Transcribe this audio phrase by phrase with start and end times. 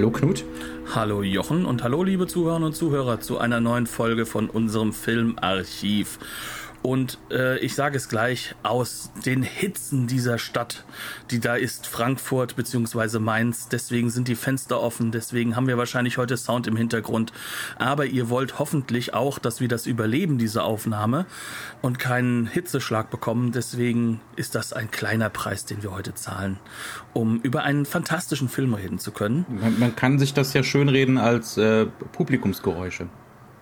[0.00, 0.44] Hallo Knut.
[0.94, 6.18] Hallo Jochen und hallo liebe Zuhörerinnen und Zuhörer zu einer neuen Folge von unserem Filmarchiv.
[6.82, 10.84] Und äh, ich sage es gleich, aus den Hitzen dieser Stadt,
[11.30, 13.18] die da ist, Frankfurt bzw.
[13.18, 17.32] Mainz, deswegen sind die Fenster offen, deswegen haben wir wahrscheinlich heute Sound im Hintergrund.
[17.78, 21.26] Aber ihr wollt hoffentlich auch, dass wir das überleben, diese Aufnahme,
[21.82, 23.52] und keinen Hitzeschlag bekommen.
[23.52, 26.58] Deswegen ist das ein kleiner Preis, den wir heute zahlen,
[27.12, 29.44] um über einen fantastischen Film reden zu können.
[29.48, 33.08] Man, man kann sich das ja schönreden als äh, Publikumsgeräusche.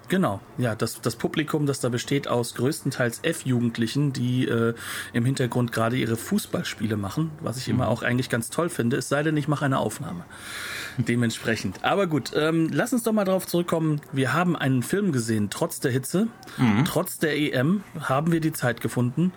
[0.09, 4.75] Genau, ja, das, das Publikum, das da besteht aus größtenteils F-Jugendlichen, die äh,
[5.13, 7.75] im Hintergrund gerade ihre Fußballspiele machen, was ich mhm.
[7.75, 10.25] immer auch eigentlich ganz toll finde, es sei denn, ich mache eine Aufnahme.
[10.97, 11.85] Dementsprechend.
[11.85, 14.01] Aber gut, ähm, lass uns doch mal darauf zurückkommen.
[14.13, 16.85] Wir haben einen Film gesehen, trotz der Hitze, mhm.
[16.87, 19.33] trotz der EM haben wir die Zeit gefunden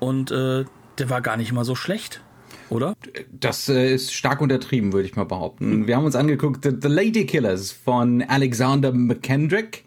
[0.00, 0.64] und äh,
[0.98, 2.22] der war gar nicht mal so schlecht
[2.70, 2.94] oder?
[3.30, 5.86] Das äh, ist stark untertrieben, würde ich mal behaupten.
[5.86, 9.84] Wir haben uns angeguckt The, The Lady Killers von Alexander McKendrick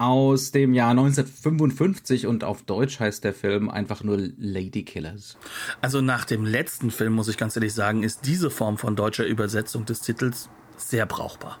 [0.00, 5.36] aus dem Jahr 1955 und auf Deutsch heißt der Film einfach nur Lady Killers.
[5.82, 9.26] Also nach dem letzten Film muss ich ganz ehrlich sagen, ist diese Form von deutscher
[9.26, 11.58] Übersetzung des Titels sehr brauchbar.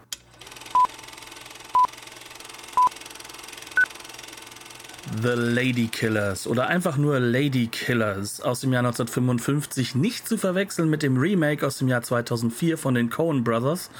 [5.22, 10.88] The Lady Killers oder einfach nur Lady Killers aus dem Jahr 1955, nicht zu verwechseln
[10.88, 13.90] mit dem Remake aus dem Jahr 2004 von den Coen Brothers,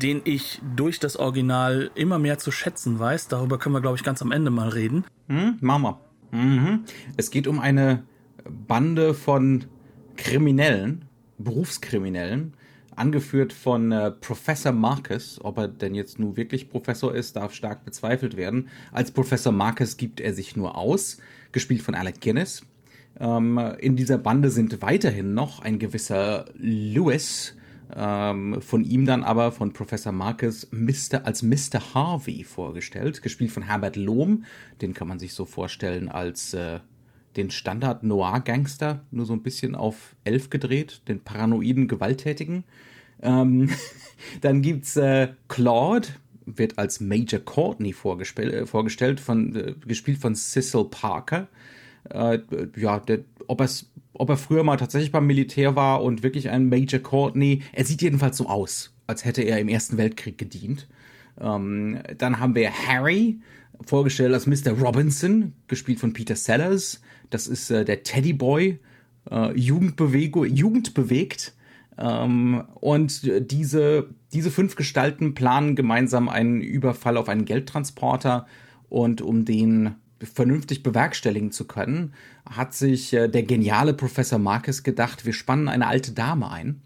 [0.00, 3.28] den ich durch das Original immer mehr zu schätzen weiß.
[3.28, 5.04] Darüber können wir, glaube ich, ganz am Ende mal reden.
[5.28, 6.00] Hm, Mama.
[6.30, 6.84] Mhm.
[7.16, 8.02] Es geht um eine
[8.48, 9.64] Bande von
[10.16, 11.04] Kriminellen,
[11.38, 12.54] Berufskriminellen,
[12.96, 15.40] angeführt von äh, Professor Marcus.
[15.42, 18.68] Ob er denn jetzt nun wirklich Professor ist, darf stark bezweifelt werden.
[18.92, 21.18] Als Professor Marcus gibt er sich nur aus,
[21.52, 22.62] gespielt von Alec Guinness.
[23.18, 27.56] Ähm, in dieser Bande sind weiterhin noch ein gewisser Lewis,
[27.94, 31.24] ähm, von ihm dann aber von Professor Marcus Mr.
[31.24, 31.94] als Mr.
[31.94, 34.44] Harvey vorgestellt, gespielt von Herbert Lohm.
[34.80, 36.80] Den kann man sich so vorstellen als äh,
[37.36, 42.64] den Standard Noir-Gangster, nur so ein bisschen auf elf gedreht, den paranoiden Gewalttätigen.
[43.22, 43.70] Ähm,
[44.40, 46.08] dann gibt's äh, Claude,
[46.46, 51.48] wird als Major Courtney äh, vorgestellt, von, äh, gespielt von Cecil Parker.
[52.10, 52.38] Äh,
[52.76, 53.60] ja, der, ob,
[54.14, 58.02] ob er früher mal tatsächlich beim Militär war und wirklich ein Major Courtney, er sieht
[58.02, 60.88] jedenfalls so aus, als hätte er im Ersten Weltkrieg gedient.
[61.40, 63.40] Ähm, dann haben wir Harry,
[63.86, 64.72] vorgestellt als Mr.
[64.72, 67.00] Robinson, gespielt von Peter Sellers.
[67.30, 68.78] Das ist äh, der Teddyboy,
[69.30, 71.54] äh, Jugendbewegung, jugendbewegt.
[71.98, 78.46] Ähm, und diese, diese fünf Gestalten planen gemeinsam einen Überfall auf einen Geldtransporter.
[78.88, 82.12] Und um den vernünftig bewerkstelligen zu können,
[82.48, 86.80] hat sich äh, der geniale Professor Marcus gedacht, wir spannen eine alte Dame ein,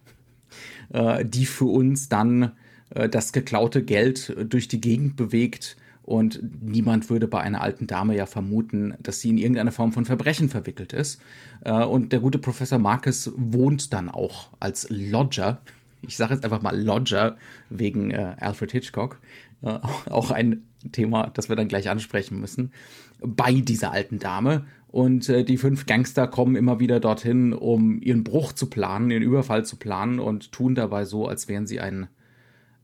[0.91, 2.53] äh, die für uns dann
[2.91, 8.16] äh, das geklaute Geld durch die Gegend bewegt und niemand würde bei einer alten Dame
[8.16, 11.20] ja vermuten, dass sie in irgendeine Form von Verbrechen verwickelt ist.
[11.62, 15.60] Und der gute Professor Marcus wohnt dann auch als Lodger.
[16.00, 17.37] Ich sage jetzt einfach mal Lodger
[17.69, 19.20] wegen Alfred Hitchcock.
[19.60, 20.62] Auch ein
[20.93, 22.72] Thema, das wir dann gleich ansprechen müssen.
[23.21, 24.67] Bei dieser alten Dame.
[24.89, 29.23] Und äh, die fünf Gangster kommen immer wieder dorthin, um ihren Bruch zu planen, ihren
[29.23, 32.09] Überfall zu planen und tun dabei so, als wären sie ein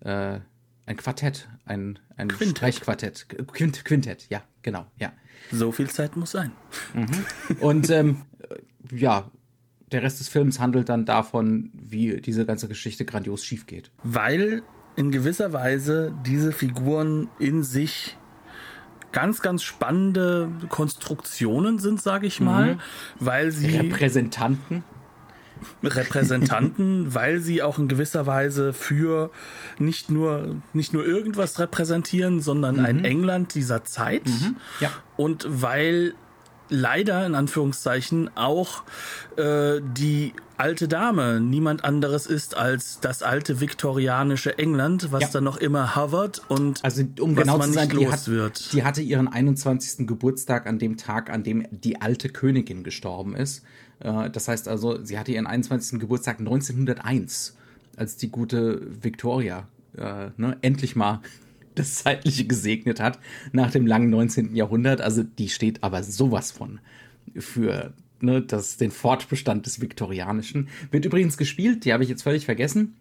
[0.00, 0.41] äh,
[0.87, 2.59] ein Quartett, ein, ein Quintett.
[2.59, 3.27] Streichquartett.
[3.49, 5.12] Quint, Quintett, ja, genau, ja.
[5.50, 6.53] So viel Zeit muss sein.
[6.95, 7.56] Mhm.
[7.61, 8.22] Und ähm,
[8.91, 9.31] ja,
[9.93, 13.91] der Rest des Films handelt dann davon, wie diese ganze Geschichte grandios schief geht.
[14.03, 14.62] Weil
[14.97, 18.16] in gewisser Weise diese Figuren in sich
[19.15, 22.78] ganz, ganz spannende Konstruktionen sind, sage ich mal, mhm.
[23.21, 24.84] weil sie Repräsentanten
[25.83, 29.31] Repräsentanten, weil sie auch in gewisser Weise für
[29.78, 32.84] nicht nur, nicht nur irgendwas repräsentieren, sondern mhm.
[32.84, 34.27] ein England dieser Zeit.
[34.27, 34.57] Mhm.
[34.81, 34.91] Ja.
[35.16, 36.15] Und weil
[36.74, 38.82] leider in Anführungszeichen auch
[39.36, 45.28] äh, die alte Dame niemand anderes ist als das alte viktorianische England, was ja.
[45.32, 48.72] dann noch immer hovert und also um genau zu sein, die, hat, wird.
[48.72, 50.06] die hatte ihren 21.
[50.06, 53.65] Geburtstag an dem Tag, an dem die alte Königin gestorben ist.
[54.00, 55.98] Äh, das heißt also, sie hatte ihren 21.
[55.98, 57.56] Geburtstag 1901,
[57.97, 59.66] als die gute Victoria
[59.97, 61.20] äh, ne, endlich mal
[61.74, 63.18] das Zeitliche gesegnet hat
[63.53, 64.54] nach dem langen 19.
[64.54, 65.00] Jahrhundert.
[65.00, 66.80] Also die steht aber sowas von
[67.36, 70.68] für ne, das, den Fortbestand des Viktorianischen.
[70.91, 72.94] Wird übrigens gespielt, die habe ich jetzt völlig vergessen,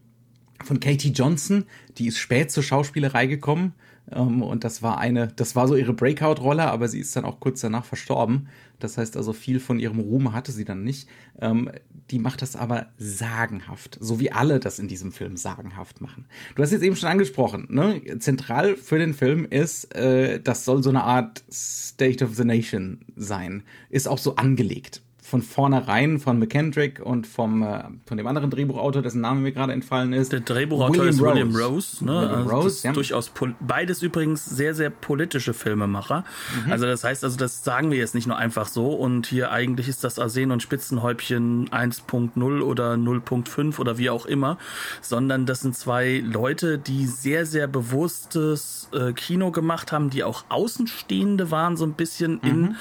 [0.64, 1.66] von Katie Johnson.
[1.98, 3.74] Die ist spät zur Schauspielerei gekommen.
[4.12, 7.40] Ähm, und das war eine, das war so ihre Breakout-Rolle, aber sie ist dann auch
[7.40, 8.48] kurz danach verstorben.
[8.80, 11.08] Das heißt also, viel von ihrem Ruhm hatte sie dann nicht.
[11.40, 11.72] Ähm,
[12.12, 16.26] die macht das aber sagenhaft, so wie alle das in diesem Film sagenhaft machen.
[16.56, 18.02] Du hast jetzt eben schon angesprochen, ne?
[18.20, 23.06] Zentral für den Film ist, äh, das soll so eine Art State of the Nation
[23.16, 23.64] sein.
[23.90, 25.02] Ist auch so angelegt
[25.34, 29.74] von vornherein von McKendrick und vom, äh, von dem anderen Drehbuchautor, dessen Name mir gerade
[29.74, 30.32] entfallen ist.
[30.32, 31.34] Der Drehbuchautor William ist Rose.
[31.34, 32.06] William Rose.
[32.06, 32.12] Ne?
[32.12, 32.94] William also Rose ja.
[32.94, 36.24] durchaus beides übrigens sehr, sehr politische Filmemacher.
[36.68, 36.72] Mhm.
[36.72, 39.88] Also das heißt, also das sagen wir jetzt nicht nur einfach so und hier eigentlich
[39.88, 44.60] ist das Arsen und Spitzenhäubchen 1.0 oder 0.5 oder wie auch immer,
[45.02, 50.46] sondern das sind zwei Leute, die sehr, sehr bewusstes äh, Kino gemacht haben, die auch
[50.50, 52.76] Außenstehende waren, so ein bisschen mhm.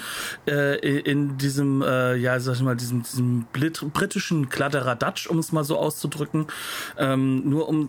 [0.46, 5.52] in, äh, in diesem, äh, ja, sag ich mal, diesem, diesem britischen Kladderadatsch, um es
[5.52, 6.46] mal so auszudrücken.
[6.98, 7.88] Ähm, nur um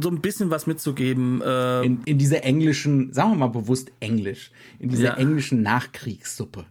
[0.00, 1.42] so ein bisschen was mitzugeben.
[1.42, 5.14] Äh in, in dieser englischen, sagen wir mal bewusst Englisch, in dieser ja.
[5.14, 6.64] englischen Nachkriegssuppe.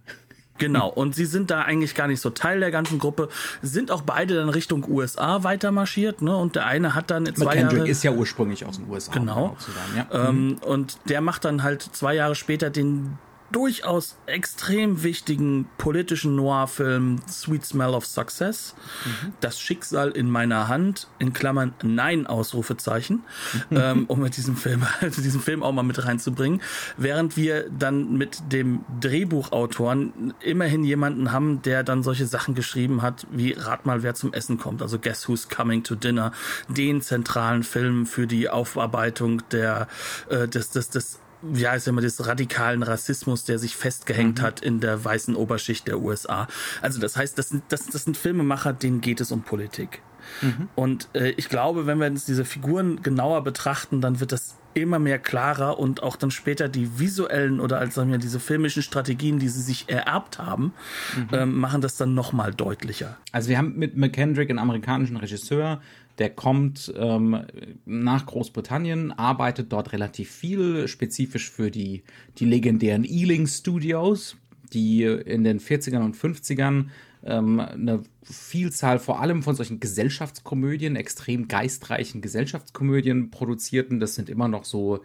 [0.62, 3.30] Genau, und sie sind da eigentlich gar nicht so Teil der ganzen Gruppe,
[3.63, 6.38] sind auch beide dann Richtung USA weitermarschiert, ne?
[6.38, 7.89] Und der eine hat dann zwei McKendrick Jahre.
[7.89, 9.12] ist ja ursprünglich aus den USA.
[9.12, 9.57] Genau.
[9.57, 10.30] Sagen, ja.
[10.30, 10.57] ähm, mhm.
[10.57, 13.18] Und der macht dann halt zwei Jahre später den
[13.51, 18.75] durchaus extrem wichtigen politischen Noir-Film Sweet Smell of Success.
[19.06, 19.33] Mhm.
[19.39, 23.24] Das Schicksal in meiner Hand, in Klammern Nein, Ausrufezeichen,
[23.71, 26.62] ähm, um mit diesem Film, diesen Film auch mal mit reinzubringen.
[26.98, 33.27] Während wir dann mit dem Drehbuchautoren immerhin jemanden haben, der dann solche Sachen geschrieben hat,
[33.31, 36.31] wie Rat mal, wer zum Essen kommt, also Guess Who's Coming to Dinner,
[36.68, 39.88] den zentralen Film für die Aufarbeitung der,
[40.30, 41.19] äh, des, des, des
[41.54, 44.44] ja, ist immer des radikalen Rassismus, der sich festgehängt mhm.
[44.44, 46.48] hat in der weißen Oberschicht der USA.
[46.82, 50.02] Also das heißt, das sind, das, das sind Filmemacher, denen geht es um Politik.
[50.42, 50.70] Mhm.
[50.76, 55.00] Und äh, ich glaube, wenn wir uns diese Figuren genauer betrachten, dann wird das immer
[55.00, 59.40] mehr klarer und auch dann später die visuellen oder als sagen wir diese filmischen Strategien,
[59.40, 60.74] die sie sich ererbt haben,
[61.16, 61.28] mhm.
[61.34, 63.18] ähm, machen das dann noch mal deutlicher.
[63.32, 65.82] Also wir haben mit McKendrick einen amerikanischen Regisseur,
[66.22, 67.42] der kommt ähm,
[67.86, 72.04] nach Großbritannien, arbeitet dort relativ viel, spezifisch für die,
[72.38, 74.38] die legendären Ealing Studios,
[74.72, 76.90] die in den 40ern und 50ern
[77.24, 84.00] ähm, eine Vielzahl vor allem von solchen Gesellschaftskomödien, extrem geistreichen Gesellschaftskomödien produzierten.
[84.00, 85.00] Das sind immer noch so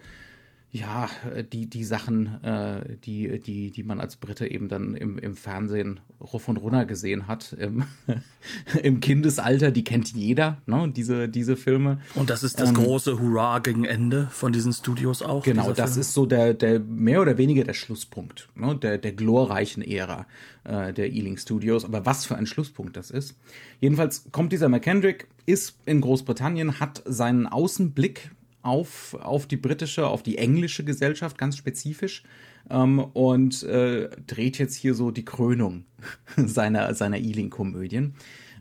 [0.73, 1.09] ja,
[1.53, 6.01] die, die Sachen, äh, die, die, die man als Brite eben dann im, im Fernsehen
[6.21, 7.85] ruf und runter gesehen hat, im,
[8.83, 12.01] im Kindesalter, die kennt jeder, ne, diese, diese Filme.
[12.15, 15.45] Und das ist das ähm, große Hurra gegen Ende von diesen Studios auch.
[15.45, 16.01] Genau, das Film?
[16.01, 20.27] ist so der, der mehr oder weniger der Schlusspunkt, ne, der, der glorreichen Ära
[20.65, 21.85] äh, der Ealing Studios.
[21.85, 23.37] Aber was für ein Schlusspunkt das ist.
[23.81, 28.31] Jedenfalls kommt dieser McKendrick, ist in Großbritannien, hat seinen Außenblick
[28.67, 32.25] auf, auf die britische, auf die englische Gesellschaft ganz spezifisch
[32.69, 35.85] ähm, und äh, dreht jetzt hier so die Krönung
[36.37, 38.15] seiner, seiner Ealing-Komödien.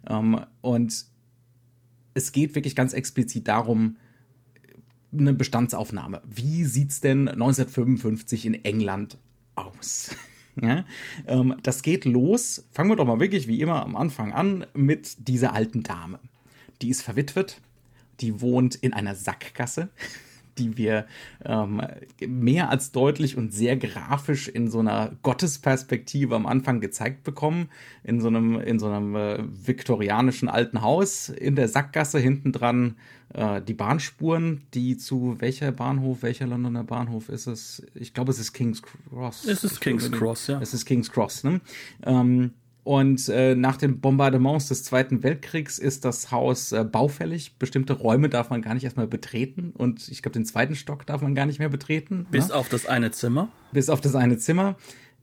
[0.08, 1.06] Ähm, und
[2.14, 3.98] es geht wirklich ganz explizit darum,
[5.12, 6.22] eine Bestandsaufnahme.
[6.26, 9.18] Wie sieht es denn 1955 in England
[9.56, 10.16] aus?
[10.62, 10.86] ja?
[11.26, 12.66] ähm, das geht los.
[12.72, 16.20] Fangen wir doch mal wirklich wie immer am Anfang an mit dieser alten Dame.
[16.82, 17.62] Die ist verwitwet,
[18.22, 19.90] die wohnt in einer Sackgasse,
[20.58, 21.06] die wir
[21.44, 21.82] ähm,
[22.26, 27.70] mehr als deutlich und sehr grafisch in so einer Gottesperspektive am Anfang gezeigt bekommen.
[28.04, 32.96] In so einem, in so einem äh, viktorianischen alten Haus in der Sackgasse hinten dran
[33.34, 37.86] äh, die Bahnspuren, die zu welcher Bahnhof, welcher Londoner Bahnhof ist es?
[37.94, 39.46] Ich glaube, es ist King's Cross.
[39.46, 40.62] Es ist King's Cross, ja.
[40.62, 41.60] Es ist King's Cross, ne?
[42.06, 42.54] Ähm,
[42.86, 47.58] und äh, nach den Bombardements des Zweiten Weltkriegs ist das Haus äh, baufällig.
[47.58, 49.74] Bestimmte Räume darf man gar nicht erstmal betreten.
[49.76, 52.28] Und ich glaube, den zweiten Stock darf man gar nicht mehr betreten.
[52.30, 52.54] Bis ne?
[52.54, 53.50] auf das eine Zimmer.
[53.72, 54.76] Bis auf das eine Zimmer.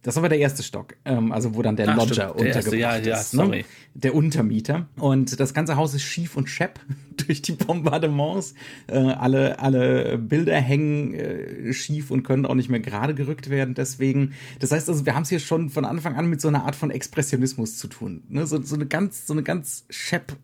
[0.02, 2.75] Das aber der erste Stock, ähm, also wo dann der Ach, Lodger stimmt, der untergebracht
[2.75, 3.35] erste, ja, ist.
[3.35, 3.64] Ja, ne?
[3.94, 4.88] Der Untermieter.
[4.97, 6.80] Und das ganze Haus ist schief und schepp
[7.26, 8.54] durch die Bombardements.
[8.88, 13.75] Äh, alle, alle Bilder hängen äh, schief und können auch nicht mehr gerade gerückt werden.
[13.75, 16.64] Deswegen, das heißt also, wir haben es hier schon von Anfang an mit so einer
[16.64, 18.25] Art von Expressionismus zu tun.
[18.28, 18.47] Ne?
[18.47, 20.37] So, so eine ganz, so eine ganz schepp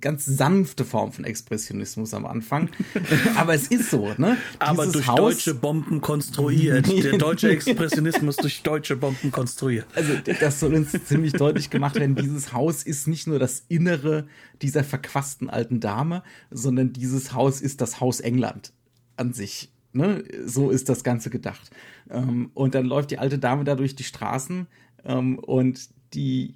[0.00, 2.70] ganz sanfte Form von Expressionismus am Anfang.
[3.36, 4.36] Aber es ist so, ne?
[4.58, 6.86] Aber Dieses durch Haus, deutsche Bomben konstruiert.
[6.88, 9.86] Der deutsche Expressionismus durch deutsche Bomben konstruiert.
[9.94, 12.14] Also das soll uns ziemlich deutlich gemacht werden.
[12.16, 14.26] Dieses Haus ist nicht nur das Innere
[14.62, 18.72] dieser verquasten alten Dame, sondern dieses Haus ist das Haus England
[19.16, 19.70] an sich.
[19.92, 20.24] Ne?
[20.44, 21.70] So ist das Ganze gedacht.
[22.10, 24.66] Ähm, und dann läuft die alte Dame da durch die Straßen
[25.04, 26.54] ähm, und die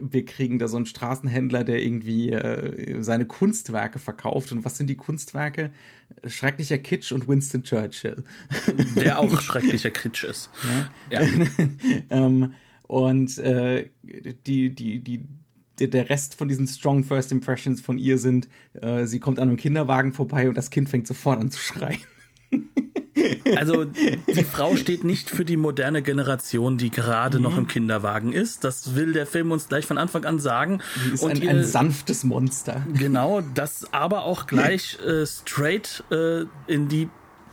[0.00, 4.52] wir kriegen da so einen Straßenhändler, der irgendwie äh, seine Kunstwerke verkauft.
[4.52, 5.70] Und was sind die Kunstwerke?
[6.26, 8.24] Schrecklicher Kitsch und Winston Churchill.
[8.96, 10.50] Der auch schrecklicher Kitsch ist.
[11.10, 11.20] Ja.
[11.20, 11.46] ja.
[12.10, 15.26] ähm, und äh, die, die, die,
[15.78, 19.56] der Rest von diesen Strong First Impressions von ihr sind, äh, sie kommt an einem
[19.56, 22.00] Kinderwagen vorbei und das Kind fängt sofort an zu schreien.
[23.56, 27.44] Also die Frau steht nicht für die moderne Generation, die gerade mhm.
[27.44, 28.64] noch im Kinderwagen ist.
[28.64, 30.80] Das will der Film uns gleich von Anfang an sagen.
[31.04, 32.84] Die ist Und ein, ein sanftes Monster.
[32.94, 37.08] Genau, das aber auch gleich äh, straight äh, in die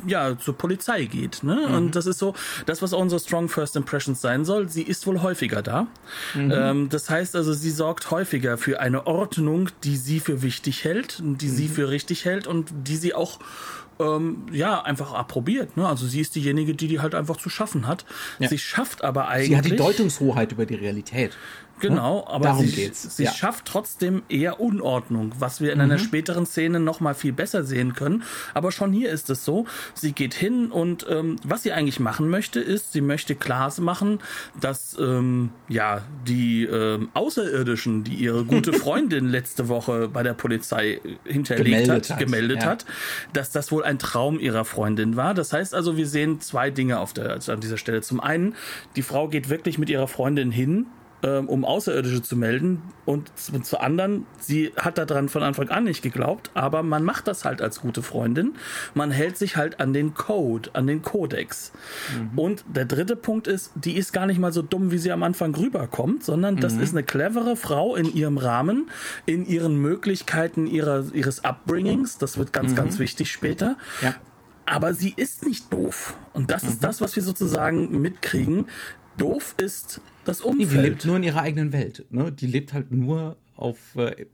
[0.06, 1.44] ja, zur Polizei geht.
[1.44, 1.66] Ne?
[1.68, 1.76] Mhm.
[1.76, 2.34] Und das ist so,
[2.66, 5.88] das, was unsere Strong First Impressions sein soll, sie ist wohl häufiger da.
[6.34, 6.52] Mhm.
[6.54, 11.20] Ähm, das heißt also, sie sorgt häufiger für eine Ordnung, die sie für wichtig hält,
[11.20, 11.56] die mhm.
[11.56, 13.40] sie für richtig hält und die sie auch
[14.04, 15.78] ähm, ja, einfach approbiert.
[15.78, 15.88] Ne?
[15.88, 18.06] Also sie ist diejenige, die die halt einfach zu schaffen hat.
[18.40, 18.50] Ja.
[18.50, 19.50] Sie schafft aber eigentlich.
[19.50, 21.38] Sie hat die Deutungshoheit über die Realität.
[21.84, 23.18] Genau, aber Darum sie, geht's.
[23.18, 23.32] sie ja.
[23.32, 25.84] schafft trotzdem eher Unordnung, was wir in mhm.
[25.84, 28.24] einer späteren Szene noch mal viel besser sehen können.
[28.54, 32.30] Aber schon hier ist es so, sie geht hin und ähm, was sie eigentlich machen
[32.30, 34.20] möchte, ist, sie möchte klar machen,
[34.60, 41.00] dass ähm, ja die ähm, Außerirdischen, die ihre gute Freundin letzte Woche bei der Polizei
[41.26, 42.70] hinterlegt gemeldet hat, hat, gemeldet ja.
[42.70, 42.86] hat,
[43.32, 45.34] dass das wohl ein Traum ihrer Freundin war.
[45.34, 48.02] Das heißt also, wir sehen zwei Dinge auf der, also an dieser Stelle.
[48.02, 48.56] Zum einen,
[48.96, 50.88] die Frau geht wirklich mit ihrer Freundin hin
[51.24, 52.82] ähm, um Außerirdische zu melden.
[53.06, 57.28] Und zu, zu anderen, sie hat daran von Anfang an nicht geglaubt, aber man macht
[57.28, 58.56] das halt als gute Freundin.
[58.94, 61.72] Man hält sich halt an den Code, an den Kodex.
[62.18, 62.38] Mhm.
[62.38, 65.24] Und der dritte Punkt ist, die ist gar nicht mal so dumm, wie sie am
[65.24, 66.82] Anfang rüberkommt, sondern das mhm.
[66.82, 68.90] ist eine clevere Frau in ihrem Rahmen,
[69.26, 72.18] in ihren Möglichkeiten ihrer, ihres Upbringings.
[72.18, 72.76] Das wird ganz, mhm.
[72.76, 73.78] ganz wichtig später.
[74.02, 74.16] Ja.
[74.66, 76.16] Aber sie ist nicht doof.
[76.34, 76.86] Und das ist mhm.
[76.86, 78.68] das, was wir sozusagen mitkriegen.
[79.18, 80.72] Doof ist das Umfeld.
[80.72, 82.06] Die lebt nur in ihrer eigenen Welt.
[82.10, 82.32] Ne?
[82.32, 84.26] Die lebt halt nur auf äh,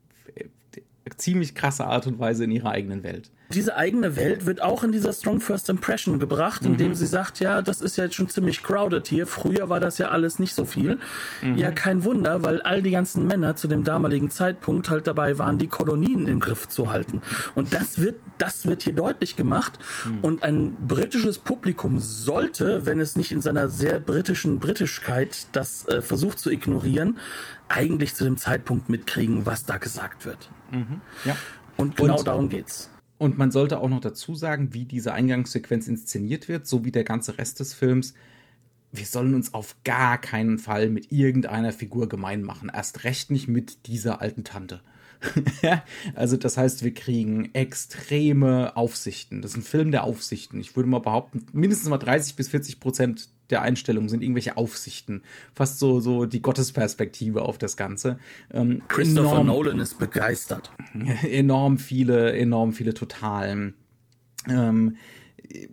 [1.18, 4.92] ziemlich krasse Art und Weise in ihrer eigenen Welt diese eigene Welt wird auch in
[4.92, 6.96] dieser Strong First Impression gebracht, indem mhm.
[6.96, 9.26] sie sagt, ja, das ist ja jetzt schon ziemlich crowded hier.
[9.26, 11.00] Früher war das ja alles nicht so viel.
[11.42, 11.58] Mhm.
[11.58, 15.58] Ja, kein Wunder, weil all die ganzen Männer zu dem damaligen Zeitpunkt halt dabei waren,
[15.58, 17.24] die Kolonien im Griff zu halten.
[17.56, 19.80] Und das wird, das wird hier deutlich gemacht.
[20.06, 20.20] Mhm.
[20.22, 26.04] Und ein britisches Publikum sollte, wenn es nicht in seiner sehr britischen Britischkeit das äh,
[26.04, 27.18] versucht zu ignorieren,
[27.68, 30.50] eigentlich zu dem Zeitpunkt mitkriegen, was da gesagt wird.
[30.70, 31.02] Mhm.
[31.26, 31.36] Ja.
[31.78, 32.92] Und genau Und, darum geht's.
[33.20, 37.04] Und man sollte auch noch dazu sagen, wie diese Eingangssequenz inszeniert wird, so wie der
[37.04, 38.14] ganze Rest des Films.
[38.94, 42.72] Wir sollen uns auf gar keinen Fall mit irgendeiner Figur gemein machen.
[42.74, 44.82] Erst recht nicht mit dieser alten Tante.
[46.16, 49.42] also das heißt, wir kriegen extreme Aufsichten.
[49.42, 50.60] Das ist ein Film der Aufsichten.
[50.62, 55.24] Ich würde mal behaupten, mindestens mal 30 bis 40 Prozent der Einstellungen sind irgendwelche Aufsichten.
[55.54, 58.20] Fast so, so die Gottesperspektive auf das Ganze.
[58.52, 60.72] Ähm, Christopher enorm, Nolan ist begeistert.
[61.24, 63.76] Enorm viele, enorm viele Totalen.
[64.48, 64.98] Ähm,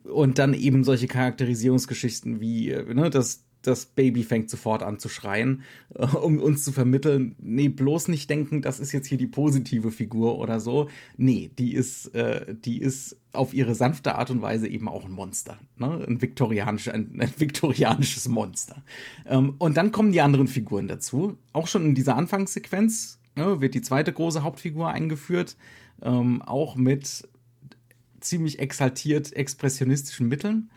[0.04, 5.08] und dann eben solche Charakterisierungsgeschichten wie, äh, ne, das, das Baby fängt sofort an zu
[5.08, 5.62] schreien,
[5.94, 9.90] äh, um uns zu vermitteln, nee, bloß nicht denken, das ist jetzt hier die positive
[9.90, 10.88] Figur oder so.
[11.16, 15.12] Nee, die ist, äh, die ist auf ihre sanfte Art und Weise eben auch ein
[15.12, 15.58] Monster.
[15.76, 16.04] Ne?
[16.06, 18.82] Ein, viktorianisch, ein, ein viktorianisches Monster.
[19.26, 21.36] Ähm, und dann kommen die anderen Figuren dazu.
[21.52, 25.56] Auch schon in dieser Anfangssequenz ne, wird die zweite große Hauptfigur eingeführt,
[26.02, 27.28] ähm, auch mit
[28.20, 30.70] ziemlich exaltiert expressionistischen Mitteln.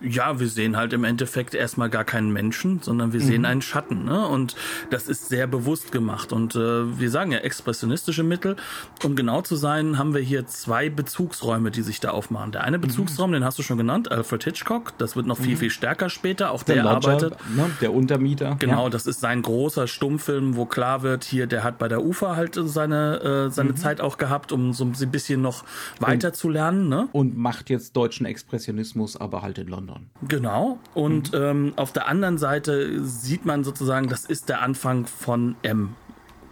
[0.00, 3.24] Ja, wir sehen halt im Endeffekt erstmal gar keinen Menschen, sondern wir mhm.
[3.24, 4.04] sehen einen Schatten.
[4.04, 4.26] Ne?
[4.26, 4.56] Und
[4.88, 6.32] das ist sehr bewusst gemacht.
[6.32, 8.56] Und äh, wir sagen ja expressionistische Mittel.
[9.04, 12.52] Um genau zu sein, haben wir hier zwei Bezugsräume, die sich da aufmachen.
[12.52, 12.82] Der eine mhm.
[12.82, 13.34] Bezugsraum, mhm.
[13.34, 14.96] den hast du schon genannt, Alfred Hitchcock.
[14.98, 15.58] Das wird noch viel, mhm.
[15.58, 16.50] viel stärker später.
[16.52, 17.36] Auch der, der Lodger, arbeitet.
[17.54, 17.70] Ne?
[17.80, 18.56] Der Untermieter.
[18.58, 18.90] Genau, ja.
[18.90, 22.54] das ist sein großer Stummfilm, wo klar wird, hier, der hat bei der UFA halt
[22.54, 23.76] seine, äh, seine mhm.
[23.76, 25.64] Zeit auch gehabt, um so ein bisschen noch
[25.98, 26.88] weiter zu lernen.
[26.88, 27.08] Ne?
[27.12, 29.89] Und macht jetzt deutschen Expressionismus, aber halt in London.
[29.90, 30.10] London.
[30.28, 30.78] Genau.
[30.94, 31.38] Und mhm.
[31.38, 35.94] ähm, auf der anderen Seite sieht man sozusagen, das ist der Anfang von M.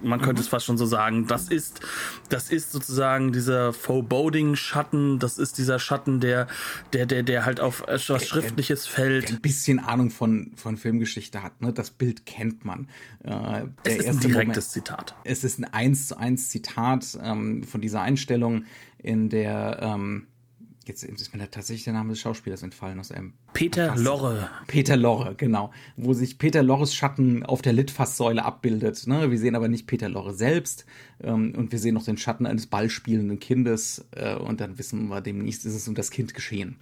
[0.00, 0.44] Man könnte mhm.
[0.44, 1.26] es fast schon so sagen.
[1.26, 1.80] Das ist,
[2.28, 5.18] das ist sozusagen dieser Foreboding-Schatten.
[5.18, 6.46] Das ist dieser Schatten, der,
[6.92, 9.30] der, der, der halt auf etwas Schriftliches fällt.
[9.30, 11.60] Ein bisschen Ahnung von, von Filmgeschichte hat.
[11.60, 11.72] Ne?
[11.72, 12.88] Das Bild kennt man.
[13.24, 15.14] Äh, es ist ein direktes Moment, Zitat.
[15.24, 18.64] Es ist ein eins zu eins Zitat ähm, von dieser Einstellung,
[18.98, 20.28] in der ähm,
[20.88, 23.34] Jetzt ist mir tatsächlich der Name des Schauspielers entfallen aus einem.
[23.52, 24.00] Peter Fass.
[24.00, 24.50] Lorre.
[24.66, 25.70] Peter Lorre, genau.
[25.96, 29.06] Wo sich Peter Lorres Schatten auf der Litfaßsäule abbildet.
[29.06, 29.30] Ne?
[29.30, 30.86] Wir sehen aber nicht Peter Lorre selbst.
[31.22, 34.06] Ähm, und wir sehen noch den Schatten eines ballspielenden Kindes.
[34.12, 36.76] Äh, und dann wissen wir, demnächst ist es um das Kind geschehen.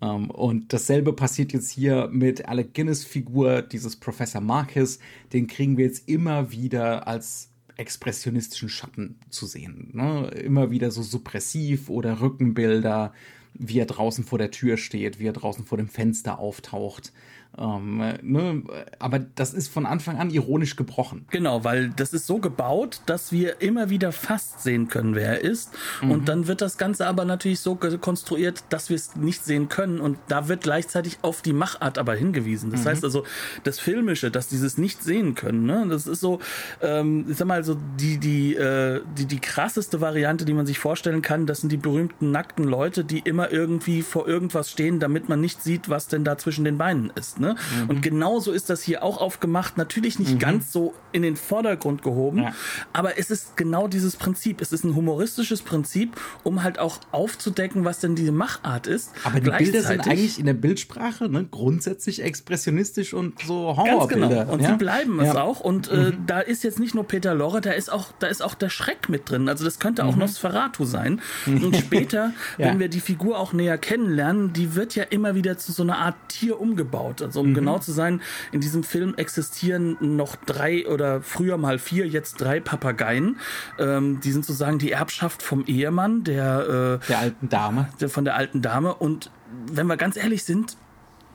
[0.00, 4.98] Ähm, und dasselbe passiert jetzt hier mit Alec Guinness Figur, dieses Professor Marcus.
[5.32, 7.50] Den kriegen wir jetzt immer wieder als
[7.80, 9.90] expressionistischen Schatten zu sehen.
[9.94, 10.28] Ne?
[10.28, 13.12] Immer wieder so suppressiv oder Rückenbilder,
[13.54, 17.12] wie er draußen vor der Tür steht, wie er draußen vor dem Fenster auftaucht.
[17.58, 18.62] Ähm, ne?
[18.98, 21.26] Aber das ist von Anfang an ironisch gebrochen.
[21.30, 25.40] Genau, weil das ist so gebaut, dass wir immer wieder fast sehen können, wer er
[25.40, 25.72] ist.
[26.02, 26.10] Mhm.
[26.10, 30.00] Und dann wird das Ganze aber natürlich so konstruiert, dass wir es nicht sehen können.
[30.00, 32.70] Und da wird gleichzeitig auf die Machart aber hingewiesen.
[32.70, 32.88] Das mhm.
[32.88, 33.24] heißt also,
[33.64, 35.86] das Filmische, dass dieses nicht sehen können, ne?
[35.88, 36.38] das ist so,
[36.80, 40.78] ähm, ich sag mal, so die, die, äh, die, die krasseste Variante, die man sich
[40.78, 45.28] vorstellen kann, das sind die berühmten nackten Leute, die immer irgendwie vor irgendwas stehen, damit
[45.28, 47.39] man nicht sieht, was denn da zwischen den Beinen ist.
[47.40, 47.56] Ne?
[47.82, 47.90] Mhm.
[47.90, 49.76] Und genauso ist das hier auch aufgemacht.
[49.76, 50.38] Natürlich nicht mhm.
[50.38, 52.54] ganz so in den Vordergrund gehoben, ja.
[52.92, 54.60] aber es ist genau dieses Prinzip.
[54.60, 59.12] Es ist ein humoristisches Prinzip, um halt auch aufzudecken, was denn diese Machart ist.
[59.24, 64.28] Aber die Bilder sind eigentlich in der Bildsprache ne, grundsätzlich expressionistisch und so Horrorbilder.
[64.28, 64.52] Ganz genau.
[64.52, 64.68] Und ja?
[64.68, 65.42] sie bleiben es ja.
[65.42, 65.60] auch.
[65.60, 66.26] Und äh, mhm.
[66.26, 69.08] da ist jetzt nicht nur Peter Lorre, da ist auch, da ist auch der Schreck
[69.08, 69.48] mit drin.
[69.48, 70.20] Also das könnte auch mhm.
[70.20, 71.20] Nosferatu sein.
[71.46, 75.72] Und später, wenn wir die Figur auch näher kennenlernen, die wird ja immer wieder zu
[75.72, 77.22] so einer Art Tier umgebaut.
[77.30, 77.54] Also um mhm.
[77.54, 78.20] genau zu sein,
[78.50, 83.36] in diesem Film existieren noch drei oder früher mal vier, jetzt drei Papageien.
[83.78, 87.88] Ähm, die sind sozusagen die Erbschaft vom Ehemann, der, äh, der alten Dame.
[88.00, 88.94] Der, von der alten Dame.
[88.94, 89.30] Und
[89.66, 90.76] wenn wir ganz ehrlich sind,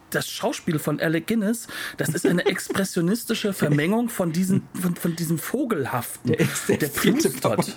[0.09, 5.37] das Schauspiel von Alec Guinness, das ist eine expressionistische Vermengung von, diesen, von, von diesem
[5.37, 6.31] Vogelhaften.
[6.31, 7.75] Der, ist der, der plustert.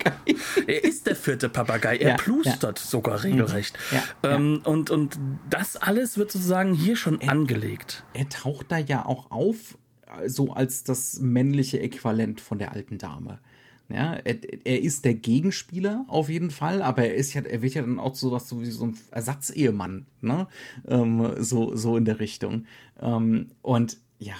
[0.67, 1.97] Er ist der vierte Papagei.
[1.97, 2.85] Er ja, plustert ja.
[2.85, 3.79] sogar regelrecht.
[3.91, 5.19] Ja, ähm, und, und
[5.49, 8.05] das alles wird sozusagen hier schon er, angelegt.
[8.15, 9.79] Er taucht da ja auch auf,
[10.27, 13.41] so als das männliche Äquivalent von der alten Dame.
[13.91, 17.73] Ja, er, er, ist der Gegenspieler auf jeden Fall, aber er ist ja, er wird
[17.73, 20.47] ja dann auch so was so wie so ein Ersatzehemann, ne?
[20.87, 22.67] Ähm, so, so in der Richtung.
[23.01, 24.35] Ähm, und ja,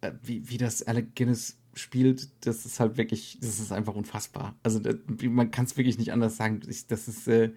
[0.00, 4.56] äh, wie, wie das Alec Guinness spielt, das ist halt wirklich, das ist einfach unfassbar.
[4.64, 6.60] Also das, man kann es wirklich nicht anders sagen.
[6.68, 7.50] Ich, das ist, äh,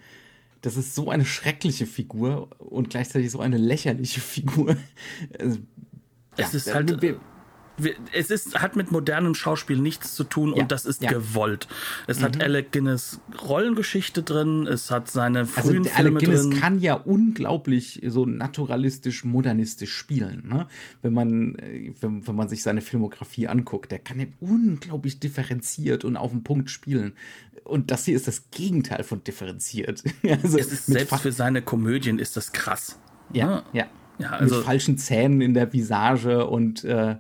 [0.62, 4.78] das ist so eine schreckliche Figur und gleichzeitig so eine lächerliche Figur.
[5.40, 5.60] Also,
[6.38, 7.02] es ja, ist halt.
[7.02, 7.20] Wir,
[8.12, 11.12] es ist, hat mit modernem Schauspiel nichts zu tun ja, und das ist ja.
[11.12, 11.68] gewollt.
[12.08, 12.24] Es mhm.
[12.24, 16.60] hat Alec Guinness Rollengeschichte drin, es hat seine also frühen also, Filme Alec Guinness drin.
[16.60, 20.48] kann ja unglaublich so naturalistisch, modernistisch spielen.
[20.48, 20.68] Ne?
[21.02, 26.04] Wenn man, äh, wenn, wenn man sich seine Filmografie anguckt, der kann ja unglaublich differenziert
[26.04, 27.14] und auf den Punkt spielen.
[27.64, 30.04] Und das hier ist das Gegenteil von differenziert.
[30.44, 33.00] also selbst für seine Komödien ist das krass.
[33.34, 33.64] Ja, ja.
[33.74, 33.86] ja.
[34.20, 37.18] ja also mit falschen Zähnen in der Visage und äh,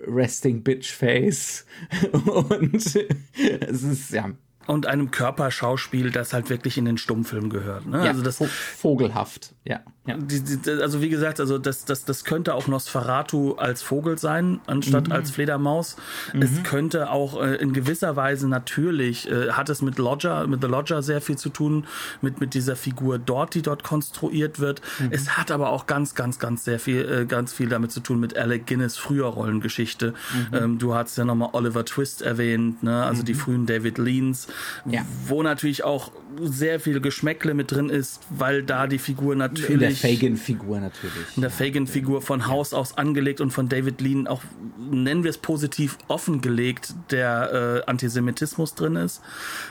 [0.00, 1.66] Resting Bitch Face.
[2.12, 4.30] Und es ist, ja,
[4.66, 7.86] und einem Körperschauspiel, das halt wirklich in den Stummfilm gehört.
[7.86, 7.98] Ne?
[7.98, 9.80] Ja, also das vogelhaft, ja.
[10.06, 10.16] ja.
[10.16, 14.60] Die, die, also wie gesagt, also das, das, das könnte auch Nosferatu als Vogel sein,
[14.66, 15.12] anstatt mhm.
[15.12, 15.96] als Fledermaus.
[16.32, 16.42] Mhm.
[16.42, 20.66] Es könnte auch äh, in gewisser Weise natürlich, äh, hat es mit Lodger, mit The
[20.68, 21.86] Lodger sehr viel zu tun,
[22.20, 24.82] mit, mit dieser Figur dort, die dort konstruiert wird.
[24.98, 25.08] Mhm.
[25.10, 28.18] Es hat aber auch ganz, ganz, ganz sehr viel, äh, ganz viel damit zu tun
[28.18, 30.14] mit Alec Guinness früher Rollengeschichte.
[30.50, 30.56] Mhm.
[30.56, 33.04] Ähm, du hast ja nochmal Oliver Twist erwähnt, ne?
[33.04, 33.38] also die mhm.
[33.38, 34.48] frühen David Leans
[34.86, 35.04] ja.
[35.26, 39.51] wo natürlich auch sehr viel Geschmäckle mit drin ist, weil da die Figur natürlich.
[39.68, 41.36] In der Fagin-Figur natürlich.
[41.36, 44.42] In der Fagin-Figur von Haus aus angelegt und von David Lean auch,
[44.78, 49.20] nennen wir es positiv, offengelegt, der äh, Antisemitismus drin ist,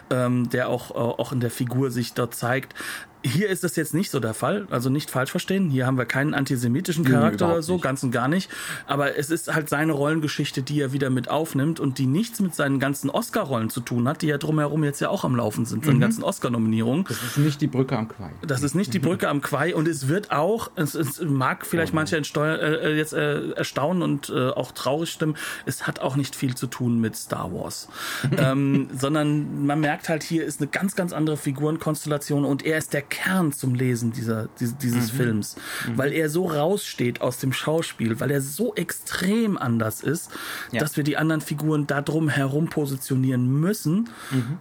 [0.09, 2.75] ähm, der auch, auch in der Figur sich dort zeigt.
[3.23, 5.69] Hier ist das jetzt nicht so der Fall, also nicht falsch verstehen.
[5.69, 7.83] Hier haben wir keinen antisemitischen Charakter nee, oder so, nicht.
[7.83, 8.49] ganz und gar nicht.
[8.87, 12.55] Aber es ist halt seine Rollengeschichte, die er wieder mit aufnimmt und die nichts mit
[12.55, 15.85] seinen ganzen Oscar-Rollen zu tun hat, die ja drumherum jetzt ja auch am Laufen sind,
[15.85, 16.01] seine mhm.
[16.01, 17.05] ganzen Oscar-Nominierungen.
[17.07, 18.31] Das ist nicht die Brücke am Quai.
[18.45, 21.93] Das ist nicht die Brücke am Quai und es wird auch, es, es mag vielleicht
[21.93, 26.35] oh manche äh, jetzt äh, erstaunen und äh, auch traurig stimmen, es hat auch nicht
[26.35, 27.87] viel zu tun mit Star Wars.
[28.37, 32.93] ähm, sondern man merkt halt, hier ist eine ganz, ganz andere Figurenkonstellation und er ist
[32.93, 35.17] der Kern zum Lesen dieser, dieses, dieses mhm.
[35.17, 35.55] Films,
[35.87, 35.97] mhm.
[35.99, 40.31] weil er so raussteht aus dem Schauspiel, weil er so extrem anders ist,
[40.71, 40.79] ja.
[40.79, 44.09] dass wir die anderen Figuren da drum herum positionieren müssen.
[44.31, 44.57] Mhm.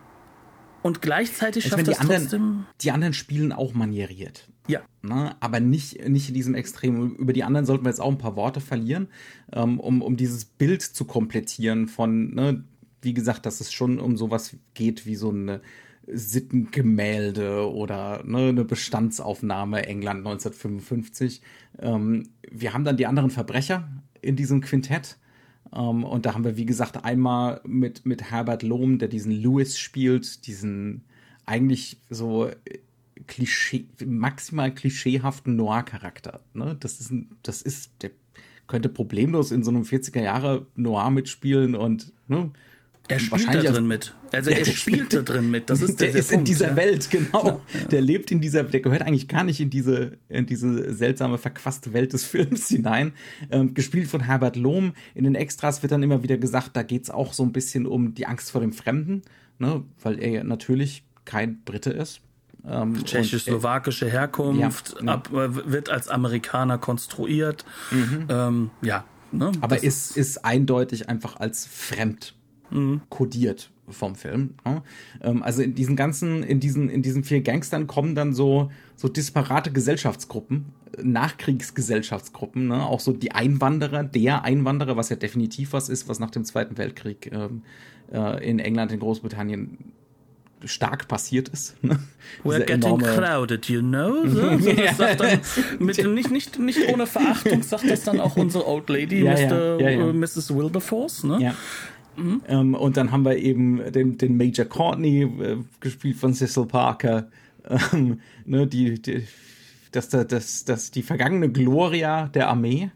[0.82, 2.66] Und gleichzeitig schafft die anderen, trotzdem.
[2.80, 4.48] Die anderen spielen auch manieriert.
[4.66, 4.80] Ja.
[5.02, 7.16] Na, aber nicht, nicht in diesem Extrem.
[7.16, 9.08] Über die anderen sollten wir jetzt auch ein paar Worte verlieren,
[9.52, 12.64] ähm, um, um dieses Bild zu komplettieren von, ne,
[13.02, 15.60] wie gesagt, dass es schon um sowas geht wie so eine
[16.12, 21.40] Sittengemälde oder ne, eine Bestandsaufnahme England 1955.
[21.78, 23.88] Ähm, wir haben dann die anderen Verbrecher
[24.20, 25.18] in diesem Quintett.
[25.70, 29.30] Um, ähm, und da haben wir, wie gesagt, einmal mit, mit Herbert Lohm, der diesen
[29.30, 31.04] Lewis spielt, diesen
[31.46, 32.50] eigentlich so
[33.26, 36.40] Klischee, maximal klischeehaften Noir-Charakter.
[36.54, 36.76] Ne?
[36.80, 38.10] Das ist, das ist, der
[38.66, 42.50] könnte problemlos in so einem 40er Jahre Noir mitspielen und ne?
[43.10, 44.14] Er spielt da drin mit.
[44.32, 45.68] Also er spielt da drin mit.
[45.68, 46.76] Das ist der, der ist Punkt, in dieser ja.
[46.76, 47.46] Welt, genau.
[47.46, 47.60] Ja.
[47.90, 51.92] Der lebt in dieser, der gehört eigentlich gar nicht in diese, in diese seltsame, verquaste
[51.92, 53.12] Welt des Films hinein.
[53.50, 54.94] Ähm, gespielt von Herbert Lohm.
[55.14, 57.86] In den Extras wird dann immer wieder gesagt, da geht es auch so ein bisschen
[57.86, 59.22] um die Angst vor dem Fremden,
[59.58, 59.82] ne?
[60.02, 62.20] weil er natürlich kein Brite ist.
[62.66, 67.64] Ähm, Tschechisch-slowakische Herkunft, ja, ab, äh, wird als Amerikaner konstruiert.
[67.90, 68.26] Mhm.
[68.28, 69.04] Ähm, ja.
[69.32, 72.34] Ne, Aber ist, ist eindeutig einfach als fremd
[72.70, 73.02] mhm.
[73.08, 74.54] kodiert vom Film.
[74.64, 74.82] Ne?
[75.22, 79.08] Ähm, also in diesen ganzen, in diesen, in diesen vier Gangstern kommen dann so, so
[79.08, 80.66] disparate Gesellschaftsgruppen,
[81.02, 82.86] Nachkriegsgesellschaftsgruppen, ne?
[82.86, 86.78] auch so die Einwanderer, der Einwanderer, was ja definitiv was ist, was nach dem Zweiten
[86.78, 87.62] Weltkrieg ähm,
[88.12, 89.78] äh, in England, in Großbritannien
[90.64, 91.82] stark passiert ist.
[91.82, 91.98] Ne?
[92.44, 94.26] We're getting crowded, you know?
[94.26, 95.40] So, so das sagt dann
[95.78, 99.80] mit, nicht, nicht, nicht ohne Verachtung sagt das dann auch unsere Old Lady, ja, Mr.,
[99.80, 100.54] ja, ja, Mrs.
[100.54, 101.24] Wilberforce.
[101.24, 101.54] Ne?
[102.16, 102.42] Mhm.
[102.48, 107.28] Ähm, und dann haben wir eben den, den Major Courtney, äh, gespielt von Cecil Parker.
[107.92, 109.26] Ähm, ne, die, die,
[109.92, 112.90] das, das, das, die vergangene Gloria der Armee.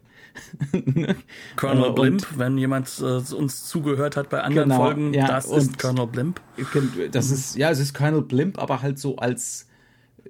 [1.55, 5.77] Colonel Blimp, wenn jemand äh, uns zugehört hat bei anderen genau, Folgen, ja, das ist
[5.77, 6.41] Colonel Blimp.
[7.11, 9.67] Das ist, ja, es ist Colonel Blimp, aber halt so als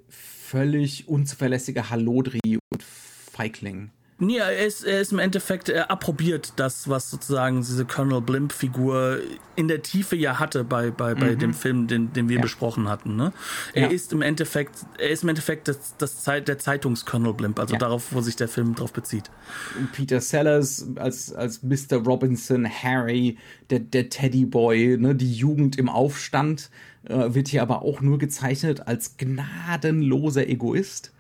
[0.09, 3.91] völlig unzuverlässiger Hallodri und Feigling.
[4.17, 9.19] Nee, er ist, er ist im Endeffekt, er approbiert das, was sozusagen diese Colonel Blimp-Figur
[9.57, 11.39] in der Tiefe ja hatte bei, bei, bei mhm.
[11.39, 12.41] dem Film, den, den wir ja.
[12.41, 13.17] besprochen hatten.
[13.17, 13.33] Ne?
[13.73, 13.87] Er ja.
[13.89, 17.79] ist im Endeffekt, er ist im Endeffekt das, das Zeit, der Zeitungs-Colonel Blimp, also ja.
[17.79, 19.29] darauf, wo sich der Film drauf bezieht.
[19.91, 21.97] Peter Sellers als, als Mr.
[21.97, 23.37] Robinson, Harry,
[23.69, 26.69] der, der Teddyboy, ne, die Jugend im Aufstand,
[27.03, 31.11] äh, wird hier aber auch nur gezeichnet als gnadenloser Egoist.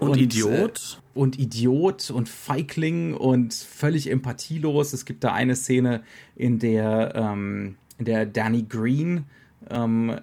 [0.00, 1.00] Und, und Idiot.
[1.14, 4.92] Äh, und Idiot und Feigling und völlig empathielos.
[4.92, 6.02] Es gibt da eine Szene,
[6.36, 9.24] in der, ähm, in der Danny Green
[9.68, 10.20] ähm,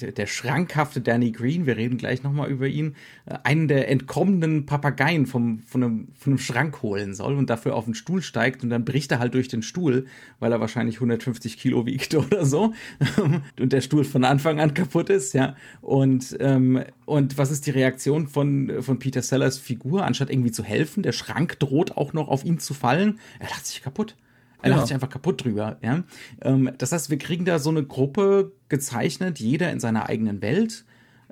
[0.00, 2.94] der, schrankhafte Danny Green, wir reden gleich nochmal über ihn,
[3.26, 7.74] äh, einen der entkommenen Papageien vom, von, einem, von einem Schrank holen soll und dafür
[7.74, 10.06] auf den Stuhl steigt und dann bricht er halt durch den Stuhl,
[10.40, 12.72] weil er wahrscheinlich 150 Kilo wiegt oder so
[13.60, 15.56] und der Stuhl von Anfang an kaputt ist, ja.
[15.80, 20.04] Und, ähm, und was ist die Reaktion von, von Peter Sellers Figur?
[20.04, 23.18] Anstatt irgendwie zu helfen, der Schrank droht auch noch auf ihn zu fallen.
[23.38, 24.16] Er lacht sich kaputt.
[24.62, 25.78] Er lacht sich einfach kaputt drüber.
[25.82, 26.02] Ja?
[26.42, 30.84] Ähm, das heißt, wir kriegen da so eine Gruppe gezeichnet, jeder in seiner eigenen Welt.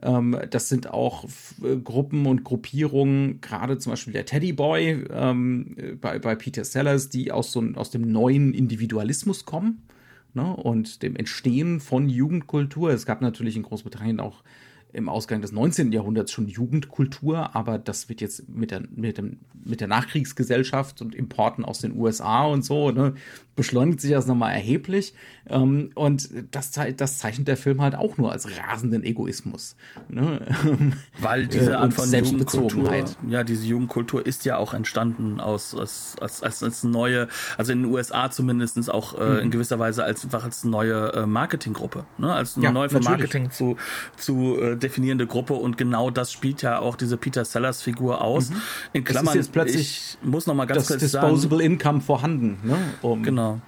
[0.02, 1.24] Ähm, das sind auch
[1.62, 7.32] äh, Gruppen und Gruppierungen, gerade zum Beispiel der Teddyboy ähm, bei, bei Peter Sellers, die
[7.32, 9.82] aus, so, aus dem neuen Individualismus kommen
[10.34, 10.54] ne?
[10.54, 12.90] und dem Entstehen von Jugendkultur.
[12.90, 14.42] Es gab natürlich in Großbritannien auch
[14.92, 15.92] im Ausgang des 19.
[15.92, 21.14] Jahrhunderts schon Jugendkultur, aber das wird jetzt mit der, mit dem, mit der Nachkriegsgesellschaft und
[21.14, 23.14] Importen aus den USA und so, ne,
[23.56, 25.14] beschleunigt sich das nochmal erheblich.
[25.48, 29.76] Ähm, und das, das zeichnet der Film halt auch nur als rasenden Egoismus.
[30.08, 30.46] Ne?
[31.20, 36.16] Weil diese äh, Art von Jugendkultur, ja, diese Jugendkultur ist ja auch entstanden aus, als,
[36.20, 39.38] als, als, als neue, also in den USA zumindest auch äh, mhm.
[39.38, 42.32] in gewisser Weise als einfach als neue äh, Marketinggruppe, ne?
[42.32, 43.76] als eine ja, neue für Marketing zu,
[44.18, 48.50] zu äh, definierende Gruppe und genau das spielt ja auch diese Peter Sellers Figur aus.
[48.50, 48.62] Mhm.
[48.92, 52.00] In Klammern, ist jetzt plötzlich ich muss noch mal ganz das kurz Disposable sagen, Income
[52.00, 52.58] vorhanden.
[52.62, 52.76] Ne?
[53.02, 53.60] Um genau.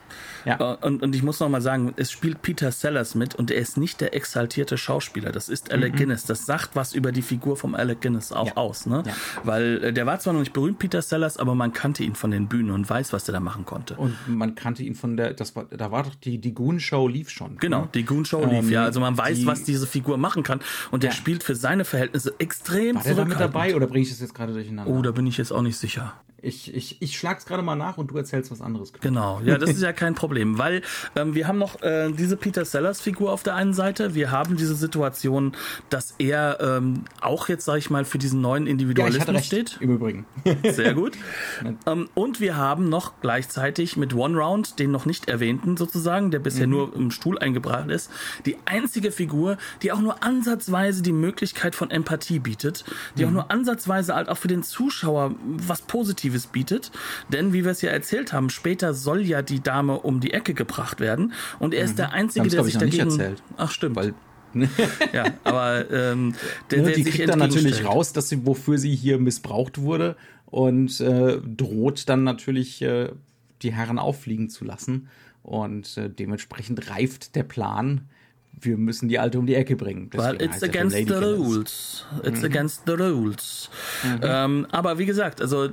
[0.45, 0.75] Ja.
[0.75, 3.59] Äh, und, und ich muss noch mal sagen, es spielt Peter Sellers mit und er
[3.59, 5.33] ist nicht der exaltierte Schauspieler.
[5.33, 5.99] Das ist Alec mhm.
[5.99, 6.25] Guinness.
[6.25, 8.57] Das sagt was über die Figur vom Alec Guinness auch ja.
[8.57, 8.87] aus.
[8.87, 9.03] Ne?
[9.07, 9.13] Ja.
[9.45, 12.31] Weil äh, der war zwar noch nicht berühmt, Peter Sellers, aber man kannte ihn von
[12.31, 13.95] den Bühnen und weiß, was der da machen konnte.
[13.95, 17.09] Und man kannte ihn von der, das war, da war doch die, die Goon Show
[17.09, 17.57] lief schon.
[17.59, 17.89] Genau, ne?
[17.95, 18.85] die Goon Show ähm, lief, ja.
[18.85, 20.61] Also man weiß, die, was diese Figur machen kann.
[20.91, 24.11] Und der spielt für seine Verhältnisse extrem War der da mit dabei oder bringe ich
[24.11, 24.93] das jetzt gerade durcheinander?
[24.93, 26.15] Oh, da bin ich jetzt auch nicht sicher.
[26.41, 28.93] Ich, ich, ich schlag's gerade mal nach und du erzählst was anderes.
[29.01, 30.83] Genau, ja, das ist ja kein Problem, weil
[31.17, 34.15] ähm, wir haben noch äh, diese Peter Sellers Figur auf der einen Seite.
[34.15, 35.57] Wir haben diese Situation,
[35.91, 39.79] dass er ähm, auch jetzt, sag ich mal, für diesen neuen Individualismus ja, steht.
[39.81, 40.27] Im Übrigen.
[40.63, 41.19] Sehr gut.
[41.87, 46.39] ähm, und wir haben noch gleichzeitig mit One Round, den noch nicht erwähnten sozusagen, der
[46.39, 46.73] bisher mhm.
[46.73, 48.11] nur im Stuhl eingebracht ist,
[48.47, 52.85] die einzige Figur, die auch nur ansatzweise die Möglichkeit von Empathie bietet,
[53.17, 53.29] die mhm.
[53.29, 56.91] auch nur ansatzweise halt auch für den Zuschauer was Positives bietet.
[57.33, 60.55] Denn, wie wir es ja erzählt haben, später soll ja die Dame um die Ecke
[60.55, 61.33] gebracht werden.
[61.59, 61.97] Und er ist mhm.
[61.97, 63.09] der Einzige, der sich dagegen.
[63.09, 63.97] Nicht erzählt, Ach, stimmt.
[63.97, 64.15] Weil
[65.13, 66.35] ja, aber ähm,
[66.71, 70.17] der, der die sich kriegt dann natürlich raus, dass sie, wofür sie hier missbraucht wurde
[70.47, 73.11] und äh, droht dann natürlich äh,
[73.63, 75.09] die Herren auffliegen zu lassen.
[75.43, 78.09] Und äh, dementsprechend reift der Plan,
[78.61, 80.11] wir müssen die Alte um die Ecke bringen.
[80.13, 82.07] Weil it's against the rules.
[82.23, 82.45] It's mhm.
[82.45, 83.71] against the rules.
[84.03, 84.21] Mhm.
[84.23, 85.69] Ähm, aber wie gesagt, also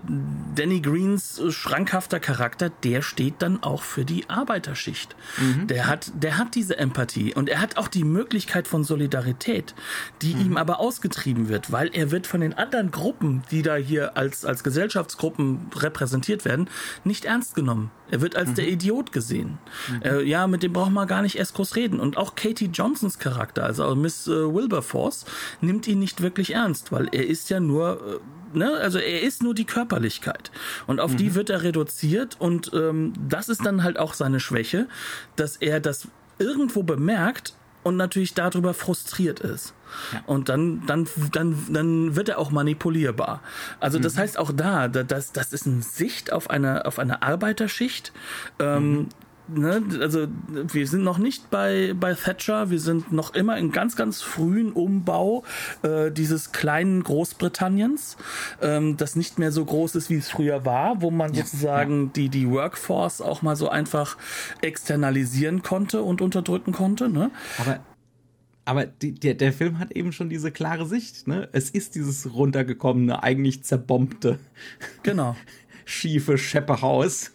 [0.56, 5.16] Danny Greens schrankhafter Charakter, der steht dann auch für die Arbeiterschicht.
[5.38, 5.68] Mhm.
[5.68, 9.76] Der hat, der hat diese Empathie und er hat auch die Möglichkeit von Solidarität,
[10.22, 10.42] die mhm.
[10.42, 14.46] ihm aber ausgetrieben wird, weil er wird von den anderen Gruppen, die da hier als,
[14.46, 16.70] als Gesellschaftsgruppen repräsentiert werden,
[17.04, 17.92] nicht ernst genommen.
[18.12, 18.74] Er wird als der mhm.
[18.74, 19.58] Idiot gesehen.
[19.90, 20.02] Mhm.
[20.04, 22.00] Äh, ja, mit dem braucht man gar nicht erst groß reden.
[22.00, 25.26] Und auch Katie Johnsons Charakter, also Miss äh, Wilberforce,
[25.62, 28.22] nimmt ihn nicht wirklich ernst, weil er ist ja nur,
[28.54, 30.52] äh, ne, also er ist nur die Körperlichkeit.
[30.88, 31.18] Und auf mhm.
[31.18, 34.88] die wird er reduziert und ähm, das ist dann halt auch seine Schwäche,
[35.36, 39.76] dass er das irgendwo bemerkt und natürlich darüber frustriert ist.
[40.12, 40.24] Ja.
[40.26, 43.42] Und dann, dann, dann, dann wird er auch manipulierbar.
[43.80, 44.20] Also das mhm.
[44.22, 48.12] heißt auch da, das, das ist eine Sicht auf eine, auf eine Arbeiterschicht,
[48.60, 49.10] ähm, mhm
[49.48, 53.96] ne, also wir sind noch nicht bei, bei Thatcher, wir sind noch immer in ganz,
[53.96, 55.44] ganz frühen Umbau
[55.84, 58.18] äh, dieses kleinen Großbritanniens,
[58.62, 62.14] ähm, das nicht mehr so groß ist, wie es früher war, wo man ja, sozusagen.
[62.14, 64.18] Die, die Workforce auch mal so einfach
[64.62, 67.10] externalisieren konnte und unterdrücken konnte.
[67.10, 67.32] Ne?
[67.58, 67.80] Aber
[68.68, 71.48] aber die, der, der Film hat eben schon diese klare Sicht, ne?
[71.52, 74.40] Es ist dieses runtergekommene, eigentlich zerbombte,
[75.04, 75.36] genau.
[75.86, 77.32] schiefe Schepperhaus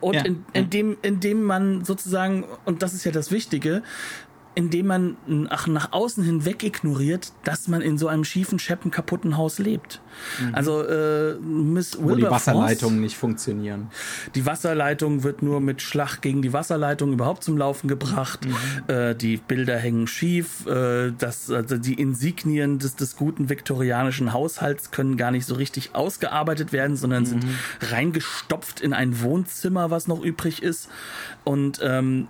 [0.00, 0.24] und ja.
[0.24, 3.82] in, in, dem, in dem man sozusagen, und das ist ja das Wichtige,
[4.58, 5.16] indem man
[5.50, 10.00] ach, nach außen hinweg ignoriert, dass man in so einem schiefen, scheppen, kaputten Haus lebt.
[10.42, 10.52] Mhm.
[10.52, 13.88] Also äh, Miss Wo die Wasserleitungen nicht funktionieren.
[14.34, 18.46] Die Wasserleitung wird nur mit Schlag gegen die Wasserleitung überhaupt zum Laufen gebracht.
[18.46, 18.92] Mhm.
[18.92, 20.66] Äh, die Bilder hängen schief.
[20.66, 25.94] Äh, das, also die Insignien des, des guten viktorianischen Haushalts können gar nicht so richtig
[25.94, 27.26] ausgearbeitet werden, sondern mhm.
[27.26, 27.44] sind
[27.92, 30.88] reingestopft in ein Wohnzimmer, was noch übrig ist.
[31.44, 32.26] Und ähm,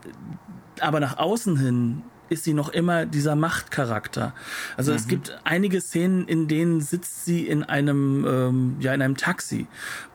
[0.80, 4.34] aber nach außen hin ist sie noch immer dieser Machtcharakter.
[4.76, 4.96] Also mhm.
[4.96, 9.66] es gibt einige Szenen, in denen sitzt sie in einem ähm, ja in einem Taxi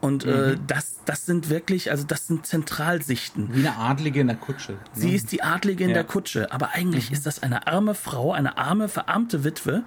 [0.02, 0.54] und äh, mhm.
[0.54, 3.54] äh, das das sind wirklich also das sind Zentralsichten.
[3.54, 4.74] Wie eine Adlige in der Kutsche.
[4.74, 4.80] Ne?
[4.94, 5.96] Sie ist die Adlige in ja.
[5.96, 7.16] der Kutsche, aber eigentlich mhm.
[7.16, 9.84] ist das eine arme Frau, eine arme verarmte Witwe,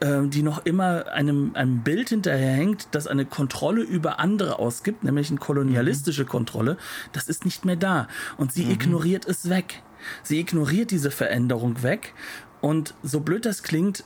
[0.00, 5.30] äh, die noch immer einem einem Bild hinterherhängt, das eine Kontrolle über andere ausgibt, nämlich
[5.30, 6.28] eine kolonialistische mhm.
[6.28, 6.76] Kontrolle.
[7.12, 8.72] Das ist nicht mehr da und sie mhm.
[8.72, 9.82] ignoriert es weg.
[10.22, 12.14] Sie ignoriert diese Veränderung weg
[12.60, 14.04] und so blöd das klingt,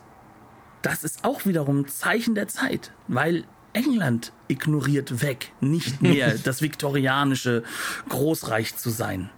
[0.82, 6.62] das ist auch wiederum ein Zeichen der Zeit, weil England ignoriert weg, nicht mehr das
[6.62, 7.62] viktorianische
[8.08, 9.30] Großreich zu sein.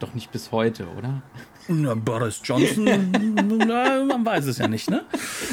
[0.00, 1.22] Doch nicht bis heute, oder?
[1.68, 2.84] Na, Boris Johnson,
[3.58, 5.04] na, man weiß es ja nicht, ne?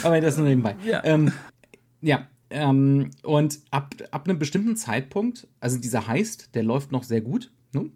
[0.01, 0.75] Aber das nur nebenbei.
[0.83, 1.31] Ja, ähm,
[2.01, 7.21] ja ähm, und ab, ab einem bestimmten Zeitpunkt, also dieser Heist, der läuft noch sehr
[7.21, 7.51] gut.
[7.71, 7.91] Ne?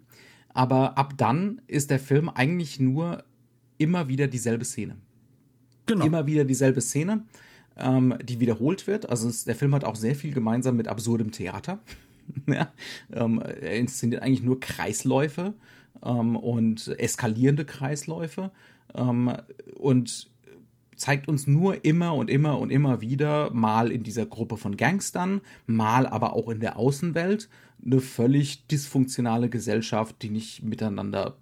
[0.54, 3.24] Aber ab dann ist der Film eigentlich nur
[3.76, 4.96] immer wieder dieselbe Szene.
[5.86, 6.06] Genau.
[6.06, 7.24] Immer wieder dieselbe Szene,
[7.76, 9.10] ähm, die wiederholt wird.
[9.10, 11.80] Also es, der Film hat auch sehr viel gemeinsam mit absurdem Theater.
[12.46, 12.72] ja,
[13.12, 15.52] ähm, er inszeniert eigentlich nur Kreisläufe
[16.02, 18.50] ähm, und eskalierende Kreisläufe
[18.94, 19.32] ähm,
[19.74, 20.30] und
[20.96, 25.40] zeigt uns nur immer und immer und immer wieder, mal in dieser Gruppe von Gangstern,
[25.66, 27.48] mal aber auch in der Außenwelt,
[27.84, 31.36] eine völlig dysfunktionale Gesellschaft, die nicht miteinander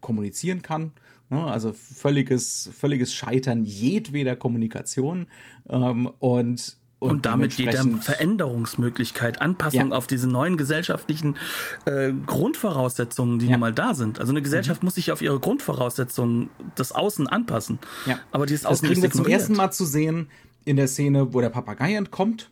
[0.00, 0.92] kommunizieren kann.
[1.30, 1.44] Ne?
[1.44, 5.26] Also völliges, völliges Scheitern jedweder Kommunikation.
[5.68, 9.96] Ähm, und und, und damit jeder Veränderungsmöglichkeit, Anpassung ja.
[9.96, 11.36] auf diese neuen gesellschaftlichen
[11.84, 13.52] äh, Grundvoraussetzungen, die ja.
[13.52, 14.18] nun mal da sind.
[14.18, 14.88] Also eine Gesellschaft mhm.
[14.88, 17.78] muss sich auf ihre Grundvoraussetzungen des Außen anpassen.
[18.06, 18.18] Ja.
[18.32, 20.28] Aber dieses Außen das kriegen wir zum ersten Mal zu sehen
[20.64, 22.50] in der Szene, wo der Papagei entkommt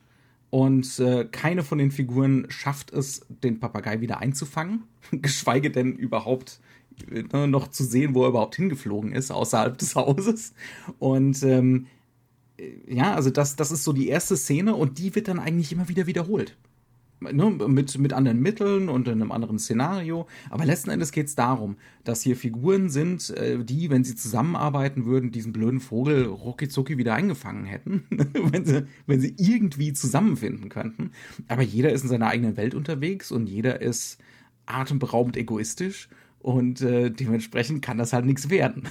[0.50, 6.60] und äh, keine von den Figuren schafft es, den Papagei wieder einzufangen, geschweige denn überhaupt
[7.10, 10.54] äh, noch zu sehen, wo er überhaupt hingeflogen ist, außerhalb des Hauses.
[10.98, 11.86] Und ähm,
[12.86, 15.88] ja, also das, das ist so die erste Szene und die wird dann eigentlich immer
[15.88, 16.56] wieder wiederholt.
[17.18, 20.26] Ne, mit, mit anderen Mitteln und in einem anderen Szenario.
[20.50, 25.06] Aber letzten Endes geht es darum, dass hier Figuren sind, äh, die, wenn sie zusammenarbeiten
[25.06, 28.04] würden, diesen blöden Vogel rucki wieder eingefangen hätten,
[28.52, 31.12] wenn, sie, wenn sie irgendwie zusammenfinden könnten.
[31.48, 34.18] Aber jeder ist in seiner eigenen Welt unterwegs und jeder ist
[34.66, 38.88] atemberaubend egoistisch und äh, dementsprechend kann das halt nichts werden.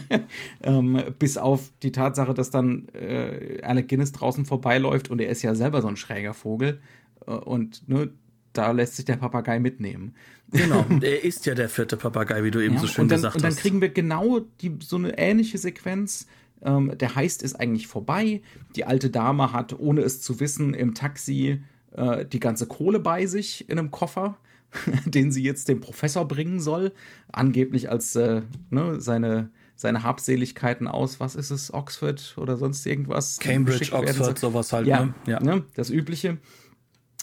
[0.62, 5.42] ähm, bis auf die Tatsache, dass dann äh, Alec Guinness draußen vorbeiläuft und er ist
[5.42, 6.80] ja selber so ein schräger Vogel.
[7.28, 8.10] Äh, und ne,
[8.52, 10.14] da lässt sich der Papagei mitnehmen.
[10.50, 13.18] Genau, er ist ja der vierte Papagei, wie du eben ja, so schön und dann,
[13.18, 13.36] gesagt hast.
[13.36, 13.60] Und dann hast.
[13.60, 16.26] kriegen wir genau die, so eine ähnliche Sequenz.
[16.62, 18.42] Ähm, der Heist ist eigentlich vorbei.
[18.74, 21.62] Die alte Dame hat, ohne es zu wissen, im Taxi
[21.92, 24.38] äh, die ganze Kohle bei sich in einem Koffer,
[25.04, 26.92] den sie jetzt dem Professor bringen soll.
[27.30, 33.38] Angeblich als äh, ne, seine seine Habseligkeiten aus, was ist es, Oxford oder sonst irgendwas?
[33.38, 34.88] Cambridge, Oxford, sowas halt.
[34.88, 35.14] Ja, ne?
[35.28, 35.40] ja.
[35.40, 36.38] Ne, das Übliche.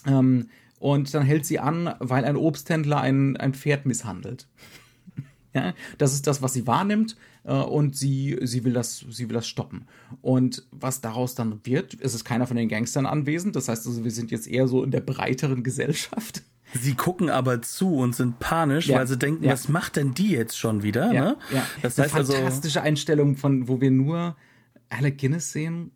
[0.05, 4.47] Ähm, und dann hält sie an, weil ein Obsthändler ein, ein Pferd misshandelt.
[5.53, 9.35] ja, das ist das, was sie wahrnimmt äh, und sie, sie, will das, sie will
[9.35, 9.87] das stoppen.
[10.21, 14.03] Und was daraus dann wird, es ist keiner von den Gangstern anwesend, das heißt also,
[14.03, 16.43] wir sind jetzt eher so in der breiteren Gesellschaft.
[16.73, 18.97] Sie gucken aber zu und sind panisch, ja.
[18.97, 19.53] weil sie denken, ja.
[19.53, 21.13] was macht denn die jetzt schon wieder?
[21.13, 21.37] Ja, ne?
[21.51, 21.65] ja.
[21.81, 24.35] Das heißt Eine also fantastische also, Einstellung, von wo wir nur
[24.89, 25.91] Alec Guinness sehen,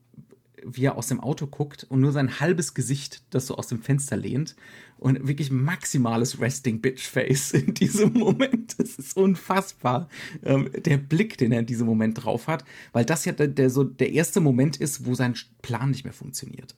[0.66, 3.82] wie er aus dem Auto guckt und nur sein halbes Gesicht, das so aus dem
[3.82, 4.56] Fenster lehnt
[4.98, 8.80] und wirklich maximales Resting Bitch Face in diesem Moment.
[8.80, 10.10] Das ist unfassbar.
[10.44, 13.70] Ähm, der Blick, den er in diesem Moment drauf hat, weil das ja der, der
[13.70, 16.76] so der erste Moment ist, wo sein Plan nicht mehr funktioniert.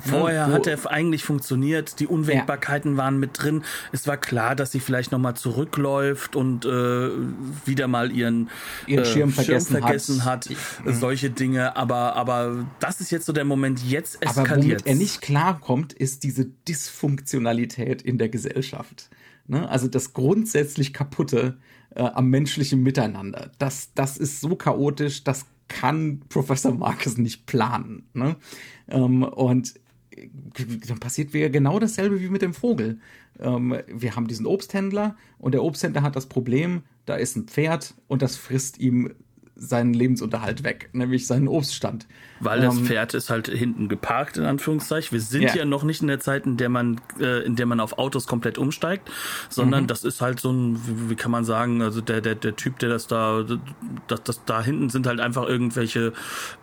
[0.00, 2.98] Vorher Wo, hat er eigentlich funktioniert, die Unwägbarkeiten ja.
[2.98, 3.62] waren mit drin.
[3.90, 7.10] Es war klar, dass sie vielleicht nochmal zurückläuft und äh,
[7.64, 8.50] wieder mal ihren,
[8.86, 10.48] ihren Schirm, äh, vergessen, Schirm vergessen, hat.
[10.48, 10.56] hat.
[10.84, 10.94] Mhm.
[10.94, 11.76] Solche Dinge.
[11.76, 14.50] Aber, aber das ist jetzt so der Moment, jetzt eskaliert.
[14.50, 19.08] Aber womit er nicht klarkommt, ist diese Dysfunktionalität in der Gesellschaft.
[19.46, 19.68] Ne?
[19.68, 21.56] Also das grundsätzlich Kaputte
[21.94, 23.50] äh, am menschlichen Miteinander.
[23.58, 28.08] Das, das ist so chaotisch, das kann Professor Marcus nicht planen.
[28.14, 28.36] Ne?
[28.88, 29.74] Ähm, und
[30.88, 32.98] dann passiert wieder genau dasselbe wie mit dem Vogel.
[33.38, 37.94] Ähm, wir haben diesen Obsthändler und der Obsthändler hat das Problem, da ist ein Pferd
[38.08, 39.12] und das frisst ihm
[39.58, 42.06] seinen Lebensunterhalt weg, nämlich seinen Obststand.
[42.40, 45.12] Weil das ähm, Pferd ist halt hinten geparkt, in Anführungszeichen.
[45.12, 47.66] Wir sind ja, ja noch nicht in der Zeit, in der man, äh, in der
[47.66, 49.10] man auf Autos komplett umsteigt,
[49.48, 49.86] sondern mhm.
[49.88, 52.78] das ist halt so ein, wie, wie, kann man sagen, also der, der, der Typ,
[52.78, 53.44] der das da,
[54.06, 56.12] das, das da hinten sind halt einfach irgendwelche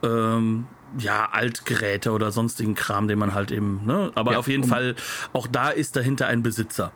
[0.01, 0.65] ähm,
[0.97, 4.12] ja, Altgeräte oder sonstigen Kram, den man halt eben, ne?
[4.15, 4.95] Aber ja, auf jeden um Fall,
[5.34, 6.91] auch da ist dahinter ein Besitzer.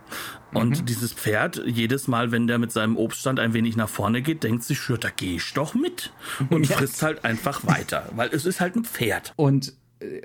[0.54, 0.86] Und mhm.
[0.86, 4.64] dieses Pferd, jedes Mal, wenn der mit seinem Obststand ein wenig nach vorne geht, denkt
[4.64, 6.12] sich, ja, da gehe ich doch mit.
[6.50, 6.78] Und ja.
[6.78, 9.34] frisst halt einfach weiter, weil es ist halt ein Pferd.
[9.36, 10.22] Und äh,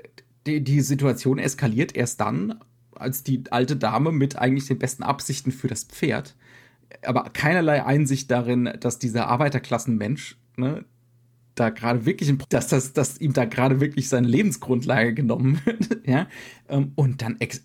[0.47, 2.59] die, die Situation eskaliert erst dann,
[2.95, 6.35] als die alte Dame mit eigentlich den besten Absichten für das Pferd,
[7.03, 10.85] aber keinerlei Einsicht darin, dass dieser Arbeiterklassenmensch, ne,
[11.55, 16.27] da gerade wirklich, dass, das, dass ihm da gerade wirklich seine Lebensgrundlage genommen wird, ja,
[16.69, 17.63] ähm, und dann ex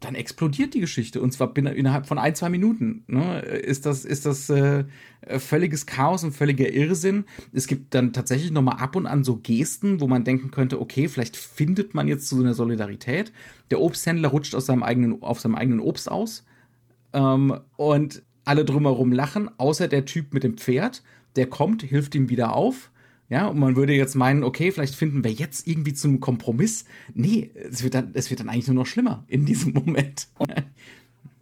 [0.00, 3.02] dann explodiert die Geschichte und zwar innerhalb von ein, zwei Minuten.
[3.08, 3.40] Ne?
[3.40, 4.84] Ist das, ist das äh,
[5.38, 7.24] völliges Chaos und völliger Irrsinn.
[7.52, 11.08] Es gibt dann tatsächlich nochmal ab und an so Gesten, wo man denken könnte, okay,
[11.08, 13.32] vielleicht findet man jetzt so eine Solidarität.
[13.72, 16.44] Der Obsthändler rutscht aus seinem eigenen, auf seinem eigenen Obst aus
[17.12, 21.02] ähm, und alle drumherum lachen, außer der Typ mit dem Pferd.
[21.34, 22.92] Der kommt, hilft ihm wieder auf
[23.30, 26.86] ja, und man würde jetzt meinen, okay, vielleicht finden wir jetzt irgendwie zum Kompromiss.
[27.14, 30.28] Nee, es wird dann, es wird dann eigentlich nur noch schlimmer in diesem Moment.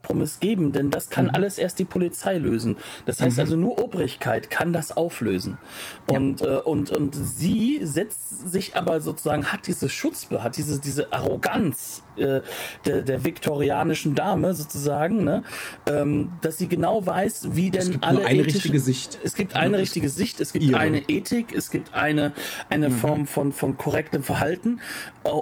[0.07, 1.31] Kompromiss geben, denn das kann mhm.
[1.35, 2.77] alles erst die Polizei lösen.
[3.07, 3.41] Das heißt mhm.
[3.41, 5.59] also nur Obrigkeit kann das auflösen.
[6.07, 6.59] Und, ja.
[6.59, 12.03] äh, und, und sie setzt sich aber sozusagen, hat diese Schutzbe, hat diese, diese Arroganz
[12.17, 12.41] äh,
[12.85, 15.43] der, der viktorianischen Dame sozusagen, ne?
[15.87, 19.19] ähm, dass sie genau weiß, wie denn es gibt alle nur eine richtige Sicht.
[19.25, 20.79] Es gibt eine richtige Sicht, es gibt Ihre.
[20.79, 22.33] eine Ethik, es gibt eine,
[22.71, 22.95] eine mhm.
[22.95, 24.81] Form von, von korrektem Verhalten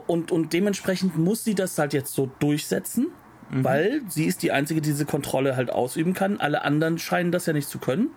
[0.06, 3.12] und, und dementsprechend muss sie das halt jetzt so durchsetzen
[3.54, 3.64] mhm.
[3.64, 6.40] weil sie ist die Einzige, die diese Kontrolle halt ausüben kann.
[6.40, 8.10] Alle anderen scheinen das ja nicht zu können.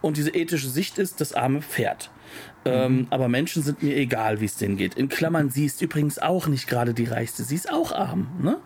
[0.00, 2.10] Und diese ethische Sicht ist das arme Pferd.
[2.64, 3.06] Ähm, mhm.
[3.10, 4.94] aber Menschen sind mir egal, wie es denen geht.
[4.94, 7.42] In Klammern, sie ist übrigens auch nicht gerade die Reichste.
[7.42, 8.28] Sie ist auch arm.
[8.42, 8.58] Ne?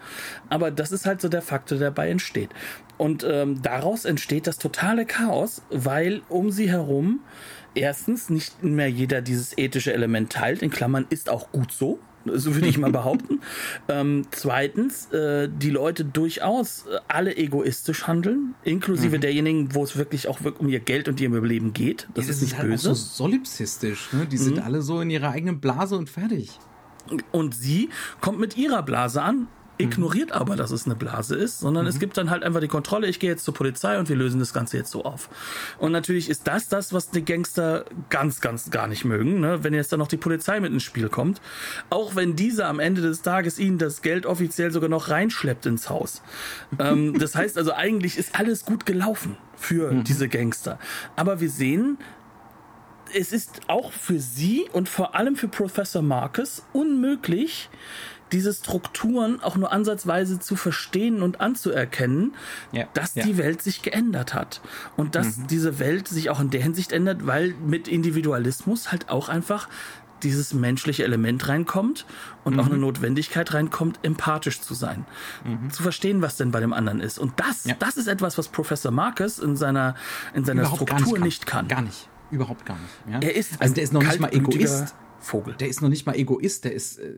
[0.50, 2.50] Aber das ist halt so der Faktor, der dabei entsteht.
[2.98, 7.20] Und ähm, daraus entsteht das totale Chaos, weil um sie herum
[7.74, 10.62] erstens nicht mehr jeder dieses ethische Element teilt.
[10.62, 13.40] In Klammern ist auch gut so so würde ich mal behaupten.
[13.88, 19.20] ähm, zweitens, äh, die Leute durchaus äh, alle egoistisch handeln, inklusive mhm.
[19.20, 22.08] derjenigen, wo es wirklich auch um ihr Geld und ihr Überleben geht.
[22.14, 22.90] Das, das ist nicht halt böse.
[22.90, 24.12] Auch so solipsistisch.
[24.12, 24.26] Ne?
[24.26, 24.42] Die mhm.
[24.42, 26.58] sind alle so in ihrer eigenen Blase und fertig.
[27.32, 31.84] Und sie kommt mit ihrer Blase an ignoriert aber, dass es eine Blase ist, sondern
[31.84, 31.90] mhm.
[31.90, 34.38] es gibt dann halt einfach die Kontrolle, ich gehe jetzt zur Polizei und wir lösen
[34.38, 35.28] das Ganze jetzt so auf.
[35.78, 39.64] Und natürlich ist das das, was die Gangster ganz, ganz gar nicht mögen, ne?
[39.64, 41.40] wenn jetzt dann noch die Polizei mit ins Spiel kommt.
[41.90, 45.90] Auch wenn diese am Ende des Tages ihnen das Geld offiziell sogar noch reinschleppt ins
[45.90, 46.22] Haus.
[46.78, 50.04] ähm, das heißt also, eigentlich ist alles gut gelaufen für mhm.
[50.04, 50.78] diese Gangster.
[51.16, 51.98] Aber wir sehen,
[53.14, 57.70] es ist auch für sie und vor allem für Professor Marcus unmöglich,
[58.34, 62.34] diese Strukturen auch nur ansatzweise zu verstehen und anzuerkennen,
[62.72, 63.24] Ja, dass ja.
[63.24, 64.60] die Welt sich geändert hat.
[64.96, 65.46] Und dass Mhm.
[65.46, 69.68] diese Welt sich auch in der Hinsicht ändert, weil mit Individualismus halt auch einfach
[70.22, 72.06] dieses menschliche Element reinkommt
[72.44, 72.60] und Mhm.
[72.60, 75.04] auch eine Notwendigkeit reinkommt, empathisch zu sein.
[75.70, 77.18] Zu verstehen, was denn bei dem anderen ist.
[77.18, 77.70] Und das, Mhm.
[77.72, 77.76] Ja.
[77.78, 79.94] das ist etwas, was Professor Marcus in seiner,
[80.34, 81.68] in seiner Struktur nicht kann.
[81.68, 82.08] Gar nicht.
[82.30, 83.22] Überhaupt gar nicht.
[83.24, 84.94] Er ist also der ist noch nicht mal Egoist.
[85.20, 85.54] Vogel.
[85.54, 86.98] Der ist noch nicht mal Egoist, der ist.
[86.98, 87.14] äh,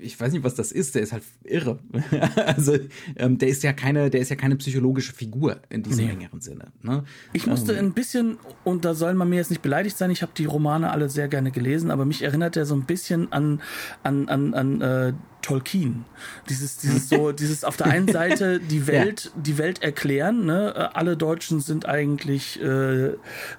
[0.00, 1.78] Ich weiß nicht, was das ist, der ist halt irre.
[2.46, 2.76] also,
[3.16, 6.12] ähm, der ist ja keine, der ist ja keine psychologische Figur in diesem Nee.
[6.12, 6.72] engeren Sinne.
[6.82, 7.04] Ne?
[7.32, 7.86] Ich musste Ähm.
[7.86, 10.90] ein bisschen, und da soll man mir jetzt nicht beleidigt sein, ich habe die Romane
[10.90, 13.60] alle sehr gerne gelesen, aber mich erinnert er so ein bisschen an,
[14.02, 15.12] an, an, an äh,
[15.46, 16.04] Tolkien.
[16.48, 20.74] Dieses, dieses so, dieses auf der einen Seite die Welt, die Welt erklären, ne?
[20.74, 23.12] Äh, Alle Deutschen sind eigentlich äh,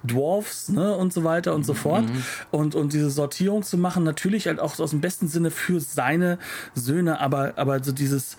[0.04, 0.96] Dwarfs, ne?
[0.96, 2.04] Und so weiter und so fort.
[2.52, 6.40] Und, und diese Sortierung zu machen, natürlich halt auch aus dem besten Sinne für seine
[6.76, 8.36] Söhne, aber, aber so dieses,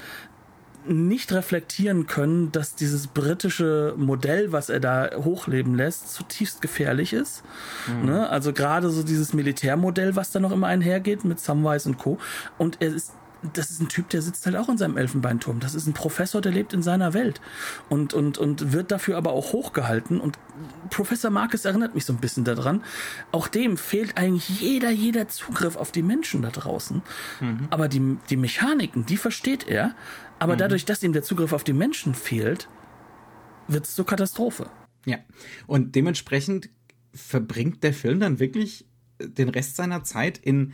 [0.86, 7.42] nicht reflektieren können, dass dieses britische Modell, was er da hochleben lässt, zutiefst gefährlich ist.
[8.02, 8.28] Ne?
[8.28, 12.18] Also gerade so dieses Militärmodell, was da noch immer einhergeht mit Samwise und Co.
[12.56, 13.12] Und er ist
[13.54, 15.60] das ist ein Typ, der sitzt halt auch in seinem Elfenbeinturm.
[15.60, 17.40] Das ist ein Professor, der lebt in seiner Welt
[17.88, 20.20] und, und, und wird dafür aber auch hochgehalten.
[20.20, 20.38] Und
[20.90, 22.82] Professor Marcus erinnert mich so ein bisschen daran.
[23.30, 27.02] Auch dem fehlt eigentlich jeder, jeder Zugriff auf die Menschen da draußen.
[27.70, 29.94] Aber die, die Mechaniken, die versteht er.
[30.38, 32.68] Aber dadurch, dass ihm der Zugriff auf die Menschen fehlt,
[33.68, 34.68] wird es zur Katastrophe.
[35.04, 35.18] Ja.
[35.66, 36.70] Und dementsprechend
[37.14, 38.86] verbringt der Film dann wirklich
[39.20, 40.72] den Rest seiner Zeit in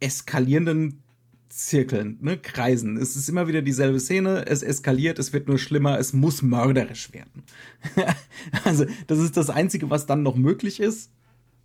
[0.00, 1.02] eskalierenden
[1.50, 2.96] Zirkeln, ne, Kreisen.
[2.96, 7.12] Es ist immer wieder dieselbe Szene, es eskaliert, es wird nur schlimmer, es muss mörderisch
[7.12, 7.42] werden.
[8.64, 11.10] also, das ist das Einzige, was dann noch möglich ist,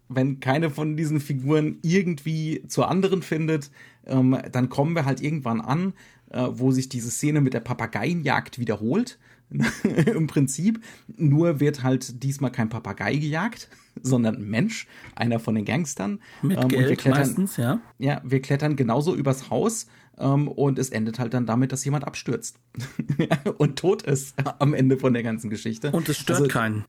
[0.10, 3.70] wenn keine von diesen Figuren irgendwie zur anderen findet,
[4.06, 5.94] ähm, dann kommen wir halt irgendwann an,
[6.32, 9.20] äh, wo sich diese Szene mit der Papageienjagd wiederholt.
[10.06, 10.84] Im Prinzip.
[11.16, 13.70] Nur wird halt diesmal kein Papagei gejagt,
[14.02, 16.20] sondern ein Mensch, einer von den Gangstern.
[16.42, 17.80] Mit Ähm, und wir Geld klettern, meistens, ja.
[17.98, 19.88] ja, wir klettern genauso übers Haus
[20.18, 22.60] ähm, und es endet halt dann damit, dass jemand abstürzt
[23.58, 25.92] und tot ist am Ende von der ganzen Geschichte.
[25.92, 26.86] Und es stört Also, keinen.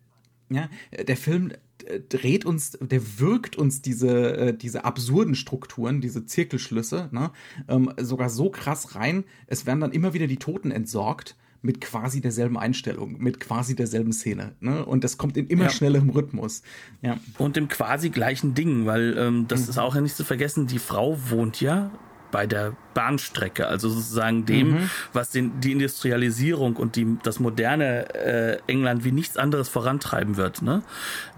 [0.49, 0.69] ja,
[1.07, 1.53] der Film
[1.87, 7.31] äh, dreht uns, der wirkt uns diese, äh, diese absurden Strukturen, diese Zirkelschlüsse, ne,
[7.69, 9.25] ähm, sogar so krass rein.
[9.47, 11.37] Es werden dann immer wieder die Toten entsorgt
[11.67, 14.55] mit quasi derselben Einstellung, mit quasi derselben Szene.
[14.61, 14.85] Ne?
[14.87, 15.71] Und das kommt in immer Ja.
[15.71, 16.63] schnellerem Rhythmus.
[17.03, 17.19] Ja.
[17.37, 20.79] Und dem quasi gleichen Ding, weil ähm, das ist auch ja nicht zu vergessen, die
[20.79, 21.91] Frau wohnt ja
[22.33, 28.59] bei der Bahnstrecke, also sozusagen dem, was den, die Industrialisierung und die, das moderne äh,
[28.67, 30.61] England wie nichts anderes vorantreiben wird.
[30.63, 30.83] Ne?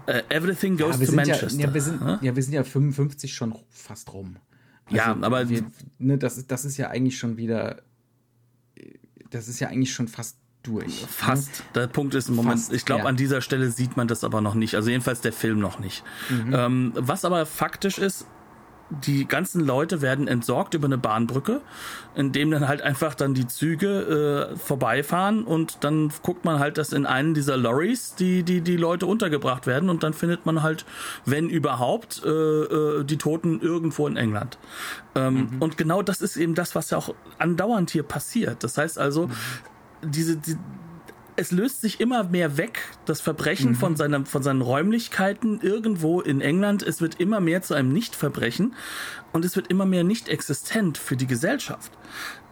[0.07, 1.59] Äh, everything goes Ja, to sind ja, Manchester.
[1.61, 2.19] ja, wir sind, ne?
[2.21, 4.37] ja, wir sind ja 55 schon fast rum.
[4.85, 5.63] Also Ja, aber- wir,
[5.99, 7.81] ne, das, ist, das ist ja eigentlich schon wieder,
[9.29, 11.05] das ist ja eigentlich schon fast durch.
[11.05, 11.63] Fast.
[11.75, 13.09] Der Punkt ist im Moment, Fast, ich glaube, ja.
[13.09, 14.75] an dieser Stelle sieht man das aber noch nicht.
[14.75, 16.03] Also jedenfalls der Film noch nicht.
[16.29, 16.53] Mhm.
[16.53, 18.25] Ähm, was aber faktisch ist,
[18.89, 21.61] die ganzen Leute werden entsorgt über eine Bahnbrücke,
[22.15, 26.77] in dem dann halt einfach dann die Züge äh, vorbeifahren und dann guckt man halt,
[26.77, 30.63] dass in einen dieser Lorries die, die, die Leute untergebracht werden und dann findet man
[30.63, 30.85] halt,
[31.25, 34.57] wenn überhaupt, äh, äh, die Toten irgendwo in England.
[35.15, 38.63] Ähm, Und genau das ist eben das, was ja auch andauernd hier passiert.
[38.63, 39.29] Das heißt also,
[40.01, 40.57] diese, die,
[41.39, 46.41] es löst sich immer mehr weg, das Verbrechen von, seiner, von seinen Räumlichkeiten irgendwo in
[46.41, 46.83] England.
[46.83, 48.75] Es wird immer mehr zu einem Nichtverbrechen
[49.31, 51.93] und es wird immer mehr nicht existent für die Gesellschaft.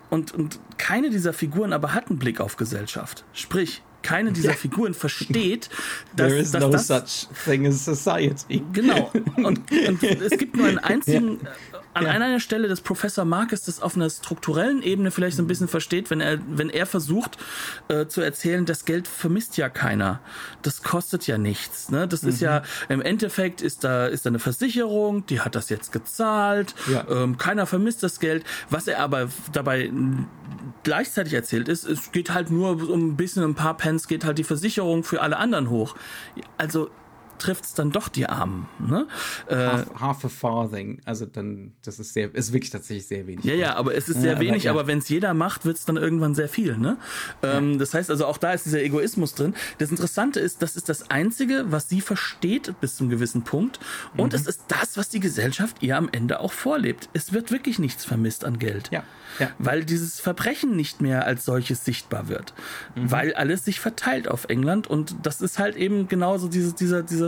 [0.09, 3.25] Und, und keine dieser Figuren aber hat einen Blick auf Gesellschaft.
[3.33, 5.69] Sprich, keine dieser Figuren versteht,
[6.15, 8.63] dass, There is dass no das, such thing as society.
[8.71, 9.11] Genau.
[9.35, 11.39] Und, und es gibt nur einen einzigen,
[12.05, 15.67] an einer Stelle, dass Professor Marcus das auf einer strukturellen Ebene vielleicht so ein bisschen
[15.67, 17.37] versteht, wenn er, wenn er versucht
[17.87, 20.19] äh, zu erzählen, das Geld vermisst ja keiner.
[20.61, 21.89] Das kostet ja nichts.
[21.89, 22.07] Ne?
[22.07, 25.91] Das ist ja, im Endeffekt ist da, ist da eine Versicherung, die hat das jetzt
[25.91, 27.05] gezahlt, Ja.
[27.09, 28.43] ähm, keiner vermisst das Geld.
[28.69, 29.91] Was er aber dabei
[30.83, 34.37] gleichzeitig erzählt ist, es geht halt nur um ein bisschen, ein paar Pence geht halt
[34.37, 35.95] die Versicherung für alle anderen hoch.
[36.57, 36.89] Also
[37.37, 38.67] trifft es dann doch die Armen.
[38.79, 39.07] Ne?
[39.47, 41.01] Äh, Half, half a farthing.
[41.05, 43.45] Also dann, das ist sehr, ist wirklich tatsächlich sehr wenig.
[43.45, 44.71] ja, ja, aber es ist sehr aber wenig, ja.
[44.71, 46.77] aber wenn es jeder macht, wird es dann irgendwann sehr viel.
[46.77, 46.97] Ne?
[47.43, 49.53] Ähm, das heißt also, auch da ist dieser Egoismus drin.
[49.77, 53.79] Das Interessante ist, das ist das Einzige, was sie versteht bis zum gewissen Punkt.
[54.15, 54.39] Und Mhm.
[54.39, 57.09] es ist das, was die Gesellschaft ihr am Ende auch vorlebt.
[57.13, 58.89] Es wird wirklich nichts vermisst an Geld.
[58.91, 59.03] Ja,
[59.39, 59.49] ja.
[59.59, 62.53] Weil dieses Verbrechen nicht mehr als solches sichtbar wird.
[62.95, 63.11] Mhm.
[63.11, 67.26] Weil alles sich verteilt auf England und das ist halt eben genauso dieses, dieser, dieser,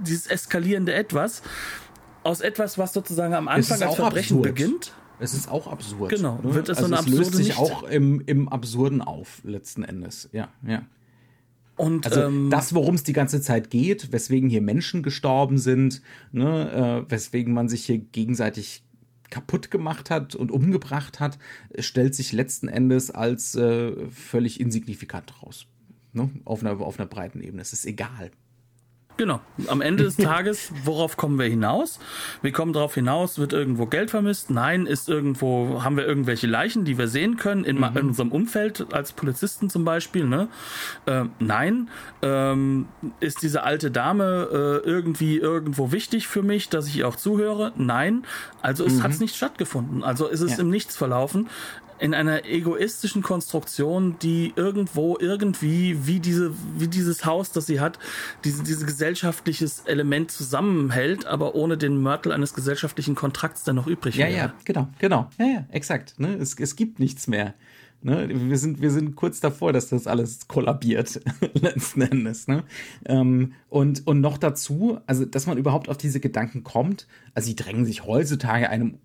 [0.00, 1.42] dieses eskalierende Etwas.
[2.22, 4.54] Aus etwas, was sozusagen am Anfang als Verbrechen absurd.
[4.54, 4.92] beginnt.
[5.18, 6.10] Es ist auch absurd.
[6.10, 6.54] Genau, ne?
[6.54, 9.82] wird es also so eine es löst sich nicht- auch im, im Absurden auf, letzten
[9.84, 10.28] Endes.
[10.32, 10.82] Ja, ja.
[11.76, 16.02] Und Also ähm, das, worum es die ganze Zeit geht, weswegen hier Menschen gestorben sind,
[16.32, 18.82] ne, äh, weswegen man sich hier gegenseitig
[19.30, 21.38] kaputt gemacht hat und umgebracht hat,
[21.78, 25.66] stellt sich letzten Endes als äh, völlig insignifikant raus.
[26.12, 26.30] Ne?
[26.44, 27.60] Auf, einer, auf einer breiten Ebene.
[27.62, 28.30] Es ist egal.
[29.18, 29.40] Genau.
[29.68, 31.98] Am Ende des Tages, worauf kommen wir hinaus?
[32.42, 34.50] Wir kommen darauf hinaus, wird irgendwo Geld vermisst?
[34.50, 38.30] Nein, ist irgendwo, haben wir irgendwelche Leichen, die wir sehen können, in, ma- in unserem
[38.30, 40.48] Umfeld, als Polizisten zum Beispiel, ne?
[41.06, 41.88] Ähm, nein.
[42.20, 42.88] Ähm,
[43.20, 44.48] ist diese alte Dame
[44.84, 47.72] äh, irgendwie irgendwo wichtig für mich, dass ich ihr auch zuhöre?
[47.76, 48.24] Nein.
[48.60, 50.04] Also es hat nicht stattgefunden.
[50.04, 50.60] Also ist es Ja.
[50.62, 51.48] im Nichts verlaufen.
[51.98, 57.98] In einer egoistischen Konstruktion, die irgendwo irgendwie, wie diese, wie dieses Haus, das sie hat,
[58.44, 64.16] diese, dieses gesellschaftliches Element zusammenhält, aber ohne den Mörtel eines gesellschaftlichen Kontrakts, der noch übrig
[64.16, 64.36] Ja, wäre.
[64.36, 65.30] ja, genau, genau.
[65.38, 66.18] Ja, ja, exakt.
[66.18, 66.34] Ne?
[66.34, 67.54] Es, es gibt nichts mehr.
[68.02, 68.28] Ne?
[68.30, 71.20] Wir, sind, wir sind kurz davor, dass das alles kollabiert,
[71.54, 72.46] letzten Endes.
[72.46, 72.62] Ne?
[73.06, 77.56] Ähm, und, und noch dazu, also, dass man überhaupt auf diese Gedanken kommt, also, die
[77.56, 78.98] drängen sich heutzutage einem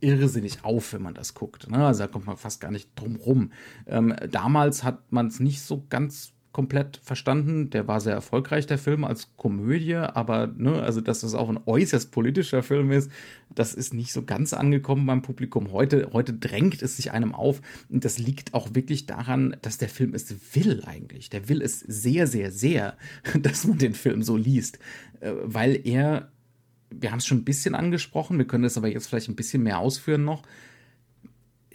[0.00, 1.70] irrsinnig auf, wenn man das guckt.
[1.70, 1.84] Ne?
[1.84, 3.52] Also, da kommt man fast gar nicht drum rum.
[3.86, 7.68] Ähm, damals hat man es nicht so ganz komplett verstanden.
[7.68, 11.60] Der war sehr erfolgreich, der Film, als Komödie, aber, ne, also, dass das auch ein
[11.66, 13.10] äußerst politischer Film ist,
[13.54, 15.70] das ist nicht so ganz angekommen beim Publikum.
[15.72, 17.60] Heute, heute drängt es sich einem auf.
[17.90, 21.28] Und das liegt auch wirklich daran, dass der Film es will eigentlich.
[21.28, 22.96] Der will es sehr, sehr, sehr,
[23.38, 24.78] dass man den Film so liest.
[25.20, 26.32] Äh, Weil er,
[26.90, 29.62] wir haben es schon ein bisschen angesprochen, wir können das aber jetzt vielleicht ein bisschen
[29.62, 30.42] mehr ausführen noch,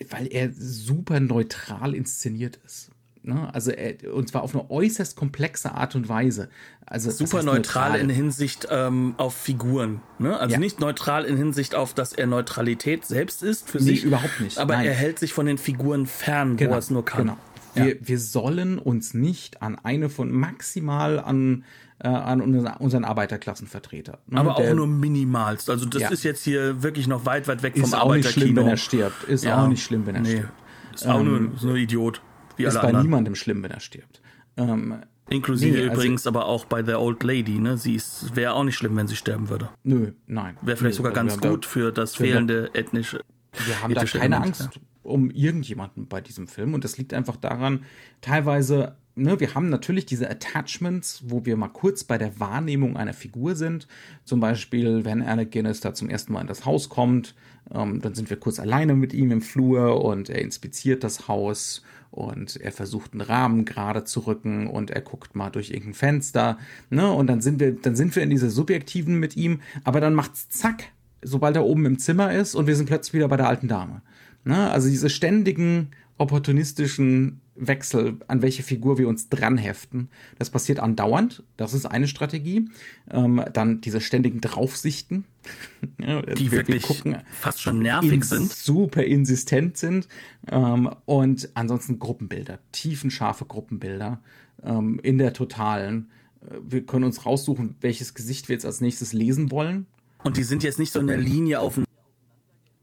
[0.09, 2.89] weil er super neutral inszeniert ist.
[3.23, 3.53] Ne?
[3.53, 6.49] Also er, und zwar auf eine äußerst komplexe Art und Weise.
[6.87, 10.01] Also Super heißt neutral, in Hinsicht ähm, auf Figuren.
[10.17, 10.35] Ne?
[10.39, 10.59] Also Ja.
[10.59, 14.03] nicht neutral in Hinsicht auf, dass er Neutralität selbst ist für Nee, sich.
[14.05, 14.57] überhaupt nicht.
[14.57, 14.87] Aber Nein.
[14.87, 17.21] er hält sich von den Figuren fern, wo er es nur kann.
[17.27, 17.37] Genau.
[17.75, 21.63] Wir, wir sollen uns nicht an eine von maximal an,
[22.03, 24.19] äh, an unseren unseren Arbeiterklassenvertreter.
[24.27, 25.69] ne, Aber der auch nur minimalst.
[25.69, 26.09] Also das Ja.
[26.09, 28.71] ist jetzt hier wirklich noch weit, weit weg ist vom auch nicht schlimm, wenn Arbeiterkino.
[28.71, 29.23] er stirbt.
[29.25, 29.63] Ist Ja.
[29.63, 30.29] auch nicht schlimm, wenn er Nee.
[30.37, 30.53] stirbt.
[30.95, 32.21] Ist auch nur so ein Idiot,
[32.57, 33.05] wie Ist alle bei anderen.
[33.05, 34.21] niemandem schlimm, wenn er stirbt.
[34.57, 34.95] Ähm,
[35.29, 37.77] Inklusive Nee, also- übrigens aber auch bei der Old Lady, ne?
[37.77, 39.69] Sie ist wäre auch nicht schlimm, wenn sie sterben würde.
[39.83, 40.57] nö, nein.
[40.61, 43.23] Wäre vielleicht Nö, sogar wir ganz haben da- gut für das wir fehlende ethnische.
[43.65, 47.37] Wir haben da keine Element, Angst um irgendjemanden bei diesem Film und das liegt einfach
[47.37, 47.83] daran,
[48.19, 53.13] teilweise, ne, wir haben natürlich diese Attachments, wo wir mal kurz bei der Wahrnehmung einer
[53.13, 53.87] Figur sind.
[54.25, 57.35] Zum Beispiel, wenn Alec Guinness da zum ersten Mal in das Haus kommt,
[57.73, 61.83] ähm, dann sind wir kurz alleine mit ihm im Flur und er inspiziert das Haus
[62.09, 66.57] und er versucht einen Rahmen gerade zu rücken und er guckt mal durch irgendein Fenster,
[66.89, 70.13] ne, und dann sind wir, dann sind wir in dieser subjektiven mit ihm, aber dann
[70.13, 70.91] macht's zack,
[71.21, 74.01] sobald er oben im Zimmer ist und wir sind plötzlich wieder bei der alten Dame.
[74.43, 74.69] Ne?
[74.71, 81.43] Also diese ständigen opportunistischen Wechsel, an welche Figur wir uns dranheften, das passiert andauernd.
[81.57, 82.69] Das ist eine Strategie.
[83.09, 85.25] Ähm, dann diese ständigen Draufsichten,
[85.99, 86.05] Die
[86.51, 88.51] wir, wirklich wir gucken, fast schon nervig in- sind.
[88.53, 90.07] super insistent sind.
[90.49, 94.21] Ähm, und ansonsten Gruppenbilder, tiefenscharfe Gruppenbilder
[94.63, 96.09] ähm, in der totalen.
[96.49, 99.87] Äh, Wir können uns raussuchen, welches Gesicht wir jetzt als nächstes lesen wollen.
[100.23, 101.83] Und die sind jetzt nicht so in der Linie auf dem.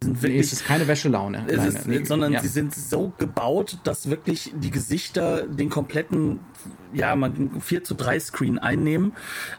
[0.01, 1.45] Sind Nee, wirklich es ist keine Wäschelaune.
[1.49, 2.41] Es ist, Nee, sondern ja.
[2.41, 6.39] sie sind so gebaut, dass wirklich die Gesichter den kompletten,
[6.93, 9.13] ja, man 4 zu 3 Screen einnehmen,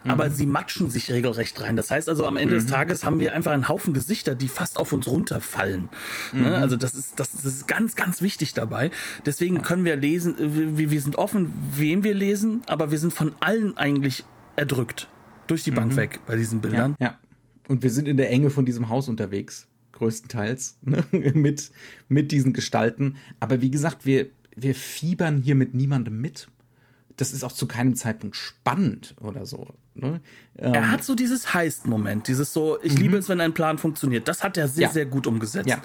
[0.05, 0.11] Mhm.
[0.11, 1.75] aber sie matschen sich regelrecht rein.
[1.75, 4.77] Das heißt also, am Ende des Tages haben wir einfach einen Haufen Gesichter, die fast
[4.79, 5.89] auf uns runterfallen.
[6.31, 6.41] Mhm.
[6.43, 6.55] Ne?
[6.55, 8.91] Also das ist, das, das ist ganz, ganz wichtig dabei.
[9.25, 10.35] Deswegen können wir lesen,
[10.77, 14.23] wir, wir sind offen, wem wir lesen, aber wir sind von allen eigentlich
[14.55, 15.09] erdrückt.
[15.47, 16.91] Durch die Bank weg bei diesen Bildern.
[16.91, 16.97] Mhm.
[16.99, 17.17] Ja, ja.
[17.67, 19.67] Und wir sind in der Enge von diesem Haus unterwegs,
[19.99, 21.03] größtenteils, ne?
[21.11, 21.71] mit,
[22.07, 23.17] mit diesen Gestalten.
[23.39, 26.47] Aber wie gesagt, wir, wir fiebern hier mit niemandem mit.
[27.17, 29.67] Das ist auch zu keinem Zeitpunkt spannend oder so.
[29.93, 30.21] Ne?
[30.57, 34.29] Ähm, Er hat so dieses Heist-Moment, dieses so, ich liebe es, wenn ein Plan funktioniert.
[34.29, 34.89] Das hat er sehr, Ja.
[34.89, 35.67] sehr gut umgesetzt.
[35.67, 35.81] Ja.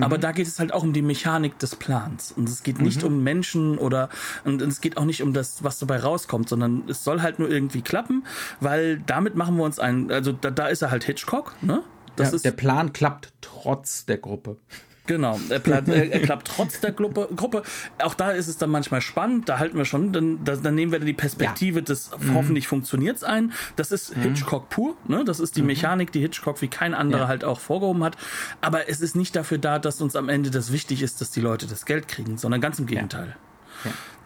[0.00, 2.32] Aber da geht es halt auch um die Mechanik des Plans.
[2.32, 4.08] Und es geht nicht um Menschen oder,
[4.44, 7.48] und es geht auch nicht um das, was dabei rauskommt, sondern es soll halt nur
[7.48, 8.24] irgendwie klappen,
[8.58, 11.84] weil damit machen wir uns ein, also da, da ist er halt Hitchcock, ne?
[12.18, 14.56] Ja, ist, der Plan klappt trotz der Gruppe.
[15.04, 17.64] Genau, er, pla- er, er klappt trotz der Gruppe, Gruppe.
[18.00, 20.92] Auch da ist es dann manchmal spannend, da halten wir schon, dann, da, dann nehmen
[20.92, 23.52] wir dann die Perspektive des hoffentlich funktioniert's ein.
[23.74, 25.24] Das ist Hitchcock pur, ne?
[25.24, 27.28] Das ist die Mechanik, die Hitchcock wie kein anderer Ja.
[27.28, 28.16] halt auch vorgehoben hat.
[28.60, 31.40] Aber es ist nicht dafür da, dass uns am Ende das wichtig ist, dass die
[31.40, 33.34] Leute das Geld kriegen, sondern ganz im Gegenteil.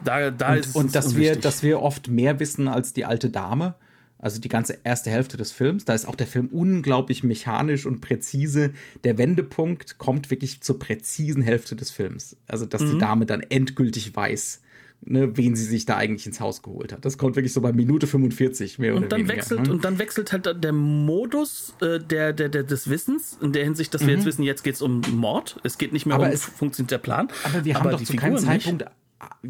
[0.03, 3.31] Da, da ist es Und dass wir, dass wir oft mehr wissen als die alte
[3.31, 3.73] Dame.
[4.19, 5.85] Also die ganze erste Hälfte des Films.
[5.85, 8.71] Da ist auch der Film unglaublich mechanisch und präzise.
[9.03, 12.35] Der Wendepunkt kommt wirklich zur präzisen Hälfte des Films.
[12.47, 12.93] Also, dass mhm.
[12.93, 14.61] die Dame dann endgültig weiß,
[15.01, 17.05] ne, wen sie sich da eigentlich ins Haus geholt hat.
[17.05, 19.35] Das kommt wirklich so bei Minute 45 mehr und oder dann weniger.
[19.35, 19.71] Wechselt, ne?
[19.71, 23.93] Und dann wechselt halt der Modus äh, der, der, der, des Wissens, in der Hinsicht,
[23.93, 24.27] dass wir jetzt mhm.
[24.27, 25.59] wissen, jetzt geht es um Mord.
[25.63, 27.27] Es geht nicht mehr aber um, es, funktioniert der Plan.
[27.43, 28.91] Aber wir aber haben doch zu keinem Zeitpunkt nicht.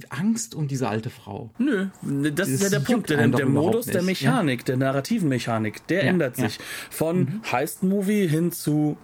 [0.09, 1.51] Angst um diese alte Frau.
[1.57, 3.09] Nö, das, das ist ja der Punkt.
[3.09, 4.65] Der, der Modus der Mechanik, ja.
[4.65, 6.57] der narrativen Mechanik, der ja, ändert sich.
[6.57, 6.63] Ja.
[6.89, 7.41] Von mhm.
[7.51, 8.97] Heist-Movie hin zu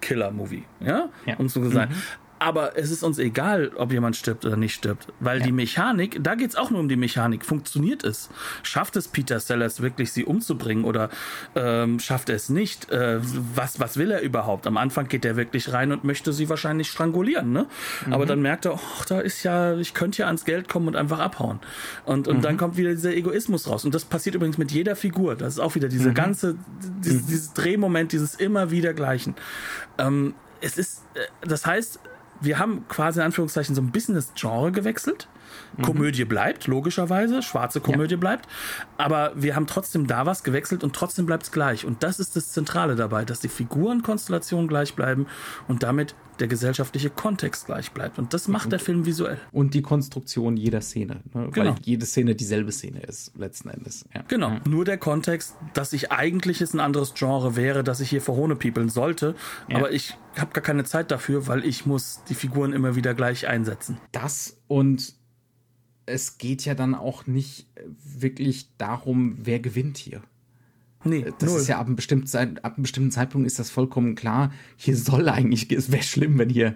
[0.00, 0.64] Killer-Movie.
[0.80, 1.08] Ja?
[1.38, 1.92] Um so gesagt.
[1.92, 2.02] Mhm.
[2.38, 5.46] Aber es ist uns egal, ob jemand stirbt oder nicht stirbt, weil ja.
[5.46, 7.44] die Mechanik, da geht es auch nur um die Mechanik.
[7.44, 8.28] Funktioniert es?
[8.62, 11.08] Schafft es Peter Sellers wirklich, sie umzubringen oder
[11.54, 12.90] ähm, schafft er es nicht?
[12.90, 13.20] Äh,
[13.54, 14.66] was, was will er überhaupt?
[14.66, 17.66] Am Anfang geht er wirklich rein und möchte sie wahrscheinlich strangulieren, ne?
[18.04, 18.12] Mhm.
[18.12, 20.96] Aber dann merkt er, oh, da ist ja, ich könnte ja ans Geld kommen und
[20.96, 21.60] einfach abhauen.
[22.04, 22.42] Und, und mhm.
[22.42, 23.84] dann kommt wieder dieser Egoismus raus.
[23.86, 25.36] Und das passiert übrigens mit jeder Figur.
[25.36, 26.14] Das ist auch wieder diese mhm.
[26.14, 26.56] ganze,
[27.02, 27.26] dieses, mhm.
[27.28, 29.34] dieses Drehmoment, dieses immer wieder Gleichen.
[29.96, 32.00] Ähm, es ist, äh, das heißt,
[32.40, 35.28] wir haben quasi in Anführungszeichen so ein bisschen das Genre gewechselt.
[35.76, 35.82] Mhm.
[35.82, 38.20] Komödie bleibt, logischerweise, schwarze Komödie ja.
[38.20, 38.48] bleibt,
[38.96, 41.84] aber wir haben trotzdem da was gewechselt und trotzdem bleibt es gleich.
[41.84, 45.26] Und das ist das Zentrale dabei, dass die Figurenkonstellationen gleich bleiben
[45.68, 48.18] und damit der gesellschaftliche Kontext gleich bleibt.
[48.18, 49.38] Und das macht der Film visuell.
[49.52, 51.48] Und die Konstruktion jeder Szene, ne?
[51.50, 51.70] genau.
[51.70, 54.04] weil jede Szene dieselbe Szene ist, letzten Endes.
[54.14, 54.22] Ja.
[54.28, 54.60] Genau, ja.
[54.68, 58.56] nur der Kontext, dass ich eigentlich es ein anderes Genre wäre, dass ich hier verhohne
[58.56, 59.34] peoplen sollte,
[59.68, 59.76] ja.
[59.76, 63.48] aber ich habe gar keine Zeit dafür, weil ich muss die Figuren immer wieder gleich
[63.48, 63.98] einsetzen.
[64.12, 65.14] Das und
[66.06, 67.66] es geht ja dann auch nicht
[68.04, 70.22] wirklich darum, wer gewinnt hier.
[71.04, 71.60] Nee, das null.
[71.60, 74.52] ist ja ab einem, bestimmten, ab einem bestimmten Zeitpunkt ist das vollkommen klar.
[74.76, 76.74] Hier soll eigentlich, es wäre schlimm, wenn hier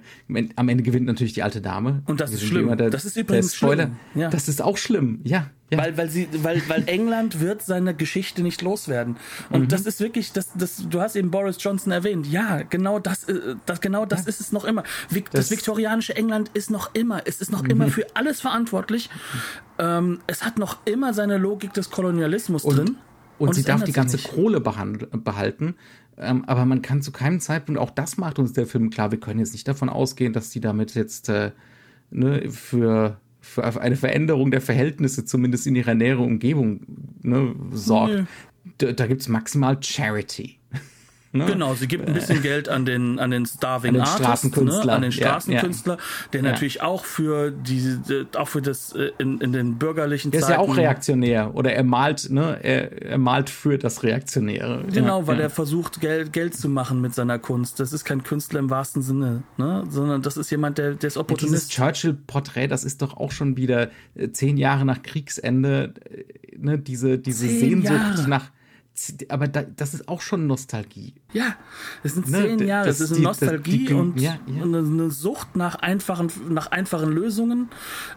[0.56, 2.02] am Ende gewinnt natürlich die alte Dame.
[2.06, 2.76] Und das ist schlimm.
[2.76, 3.84] Der, das ist übrigens Spoiler.
[3.84, 4.22] Schlimm.
[4.22, 4.30] Ja.
[4.30, 5.20] Das ist auch schlimm.
[5.24, 5.78] Ja, ja.
[5.78, 9.16] Weil, weil, sie, weil, weil England wird seine Geschichte nicht loswerden.
[9.50, 9.68] Und mhm.
[9.68, 12.26] das ist wirklich, das, das, du hast eben Boris Johnson erwähnt.
[12.26, 14.28] Ja, genau das, äh, das, genau das ja.
[14.28, 14.82] ist es noch immer.
[15.10, 17.70] Das, das, viktorianische England ist noch immer, es ist noch mhm.
[17.70, 19.10] immer für alles verantwortlich.
[19.78, 22.96] Ähm, es hat noch immer seine Logik des Kolonialismus und, drin.
[23.38, 25.76] Und, und sie darf die ganze Kohle behalten.
[26.18, 29.20] Ähm, aber man kann zu keinem Zeitpunkt, auch das macht uns der Film klar, wir
[29.20, 31.52] können jetzt nicht davon ausgehen, dass die damit jetzt äh,
[32.10, 33.16] ne, für für
[33.56, 36.80] eine Veränderung der Verhältnisse, zumindest in ihrer näheren Umgebung,
[37.22, 38.14] ne, sorgt.
[38.14, 38.24] Nee.
[38.78, 40.58] Da, da gibt es maximal Charity.
[41.32, 41.46] Ne?
[41.46, 44.56] Genau, sie gibt ein bisschen äh, Geld an den, an den Starving an den Artist,
[44.56, 44.92] ne?
[44.92, 46.28] an den Straßenkünstler, ja, ja.
[46.32, 46.84] der natürlich ja.
[46.84, 47.98] auch für die,
[48.36, 50.52] auch für das äh, in, in den bürgerlichen der Zeiten.
[50.54, 54.82] Der ist ja auch reaktionär oder er malt, ne, er, er malt für das Reaktionäre.
[54.92, 57.78] Genau, weil er versucht Geld, Geld zu machen mit seiner Kunst.
[57.78, 61.16] Das ist kein Künstler im wahrsten Sinne, ne, sondern das ist jemand, der, der ist
[61.16, 61.54] Opportunist.
[61.54, 65.94] Dieses Churchill-Porträt, das ist doch auch schon wieder äh, zehn Jahre nach Kriegsende,
[66.58, 68.28] ne, diese, diese Sehnsucht Jahre.
[68.28, 68.50] nach
[69.28, 71.14] aber da, das ist auch schon Nostalgie.
[71.32, 71.54] Ja,
[72.02, 74.62] es sind ne, zehn Jahre, es ist eine Nostalgie die, und ja, ja.
[74.62, 77.68] eine Sucht nach einfachen, nach einfachen Lösungen,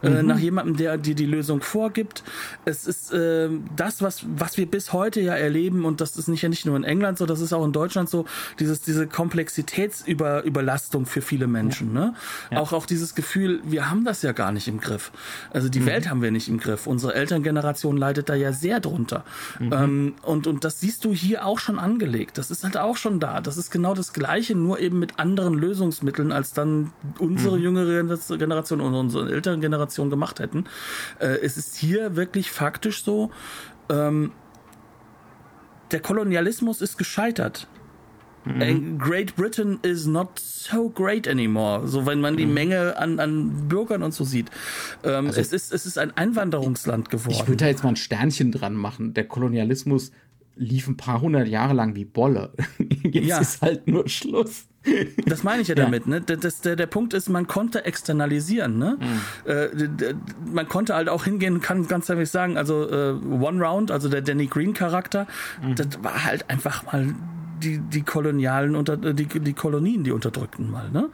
[0.02, 0.16] äh, mhm.
[0.16, 2.24] äh, nach jemandem, der dir die Lösung vorgibt.
[2.66, 6.42] Es ist äh, das, was, was wir bis heute ja erleben und das ist nicht
[6.42, 8.26] ja nicht nur in England so, das ist auch in Deutschland so,
[8.60, 11.94] dieses, diese Komplexitätsüberlastung für viele Menschen.
[11.94, 12.14] Ja.
[12.52, 12.60] Ne?
[12.60, 15.12] Auch, auch dieses Gefühl, wir haben das ja gar nicht im Griff.
[15.52, 15.86] Also die mhm.
[15.86, 16.88] Welt haben wir nicht im Griff.
[16.88, 19.24] Unsere Elterngeneration leidet da ja sehr drunter.
[19.60, 19.74] Mhm.
[19.74, 22.38] Ähm, und, und das siehst du hier auch schon angelegt.
[22.38, 23.42] Das ist halt auch schon da.
[23.42, 27.64] Das ist genau das Gleiche, nur eben mit anderen Lösungsmitteln, als dann unsere mhm.
[27.64, 30.66] jüngere Generation und unsere älteren Generation gemacht hätten.
[31.20, 33.32] Äh, es ist hier wirklich faktisch so,
[33.90, 34.32] ähm,
[35.92, 37.68] der Kolonialismus ist gescheitert.
[38.46, 38.98] Mhm.
[38.98, 41.88] Great Britain is not so great anymore.
[41.88, 42.54] So, wenn man die mhm.
[42.54, 44.50] Menge an, an Bürgern und so sieht.
[45.04, 47.32] Ähm, also, es, ist, es ist ein Einwanderungsland geworden.
[47.32, 49.14] Ich würde da jetzt mal ein Sternchen dran machen.
[49.14, 50.12] Der Kolonialismus
[50.56, 52.54] lief ein paar hundert Jahre lang wie Bolle.
[53.04, 53.40] Jetzt ja.
[53.40, 54.68] ist halt nur Schluss.
[55.26, 55.84] Das meine ich ja, ja.
[55.84, 56.08] damit.
[56.08, 56.22] Ne?
[56.22, 58.78] Das, der, der Punkt ist, man konnte externalisieren.
[58.78, 58.98] Ne?
[59.00, 59.50] Mhm.
[59.50, 60.16] Äh,
[60.52, 64.22] man konnte halt auch hingehen, kann ganz ehrlich sagen, also äh, One Round, also der
[64.22, 65.28] Danny Green Charakter,
[65.62, 65.76] mhm.
[65.76, 67.16] das war halt einfach mal
[67.64, 71.10] die, die kolonialen unter die, die Kolonien, die unterdrückten mal, ne?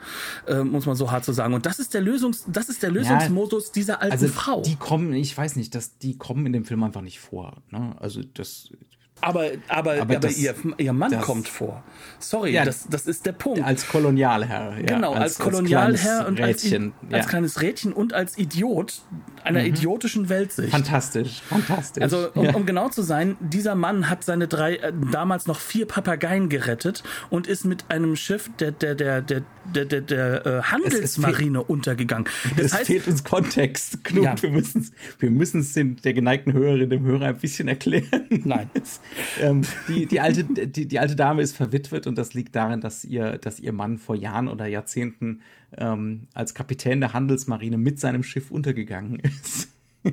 [0.48, 1.54] Äh, muss man so hart so sagen.
[1.54, 4.62] Und das ist der Lösungs, das ist der Lösungsmodus ja, dieser alten also Frau.
[4.62, 7.62] Die kommen, ich weiß nicht, dass die kommen in dem Film einfach nicht vor.
[7.70, 7.94] Ne?
[8.00, 8.72] Also das
[9.20, 11.82] aber, aber, aber, aber ihr, ihr Mann das, kommt vor.
[12.18, 13.62] Sorry, ja, das, das ist der Punkt.
[13.62, 14.78] Als Kolonialherr.
[14.78, 16.64] Ja, genau, als, als Kolonialherr und als,
[17.10, 19.02] als, kleines Rädchen und als Idiot.
[19.44, 19.66] einer mhm.
[19.66, 20.70] idiotischen Weltsicht.
[20.70, 22.02] Fantastisch, fantastisch.
[22.02, 22.54] Also, um, ja.
[22.54, 27.02] um, genau zu sein, dieser Mann hat seine drei, äh, damals noch vier Papageien gerettet
[27.30, 29.42] und ist mit einem Schiff der, der, der, der,
[29.74, 32.26] der, der, der äh, Handelsmarine untergegangen.
[32.56, 34.04] Das, das heißt, fehlt uns Kontext.
[34.04, 34.42] Knut, ja.
[34.42, 38.26] wir müssen es wir müssen's der geneigten Hörerin, dem Hörer ein bisschen erklären.
[38.44, 38.70] Nein.
[39.40, 43.04] ähm, die, die, alte, die, die alte Dame ist verwitwet und das liegt darin, dass
[43.04, 45.42] ihr, dass ihr Mann vor Jahren oder Jahrzehnten
[45.76, 49.68] ähm, als Kapitän der Handelsmarine mit seinem Schiff untergegangen ist.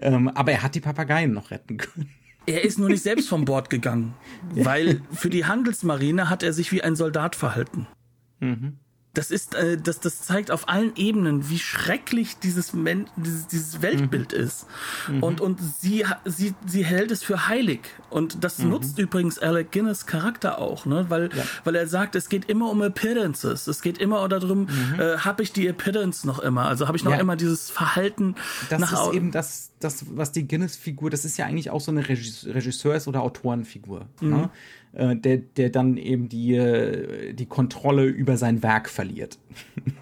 [0.00, 2.10] ähm, aber er hat die Papageien noch retten können.
[2.46, 4.14] Er ist nur nicht selbst vom Bord gegangen,
[4.54, 7.86] weil für die Handelsmarine hat er sich wie ein Soldat verhalten.
[8.40, 8.78] Mhm
[9.12, 13.82] das ist, äh, das, das zeigt auf allen Ebenen, wie schrecklich dieses, Men dieses, dieses
[13.82, 14.44] Weltbild mhm.
[14.44, 14.66] ist.
[15.08, 15.22] Mhm.
[15.22, 17.80] Und, und sie, sie, sie hält es für heilig.
[18.08, 18.70] Und das mhm.
[18.70, 21.06] nutzt übrigens Alec Guinness Charakter auch, ne?
[21.08, 21.42] weil, ja.
[21.64, 23.66] weil er sagt, es geht immer um Appearances.
[23.66, 25.00] Es geht immer darum, mhm.
[25.00, 26.66] äh, habe ich die Appearance noch immer?
[26.66, 27.18] Also habe ich noch ja.
[27.18, 28.36] immer dieses Verhalten
[28.68, 31.90] das nach ist eben das, das, was die Guinness-Figur, das ist ja eigentlich auch so
[31.90, 34.06] eine Regisseurs- oder Autorenfigur.
[34.20, 34.50] Ne?
[34.92, 39.38] Äh, der, der dann eben die, äh, die Kontrolle über sein Werk verliert.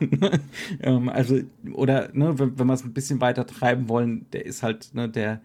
[0.82, 1.40] ähm, also,
[1.74, 5.06] oder ne, wenn, wenn wir es ein bisschen weiter treiben wollen, der ist halt ne,
[5.06, 5.42] der,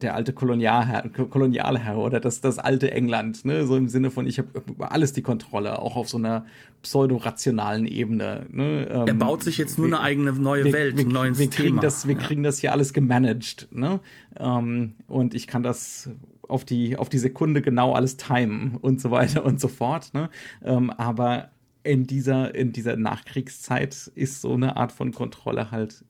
[0.00, 3.66] der alte Kolonialherr, Kolonialherr oder das, das alte England, ne?
[3.66, 6.46] so im Sinne von, ich habe über alles die Kontrolle, auch auf so einer
[6.82, 8.46] pseudo-rationalen Ebene.
[8.50, 8.88] Ne?
[8.90, 11.38] Ähm, er baut sich jetzt nur wir, eine eigene neue wir, Welt, wir, ein neues
[11.38, 12.20] wir kriegen Das, wir ja.
[12.20, 13.68] kriegen das hier alles gemanagt.
[13.72, 14.00] Ne?
[14.38, 16.08] Ähm, und ich kann das
[16.50, 20.12] auf die, auf die Sekunde genau alles timen und so weiter und so fort.
[20.14, 20.30] Ne?
[20.62, 21.50] Ähm, aber
[21.82, 26.04] in dieser, in dieser Nachkriegszeit ist so eine Art von Kontrolle halt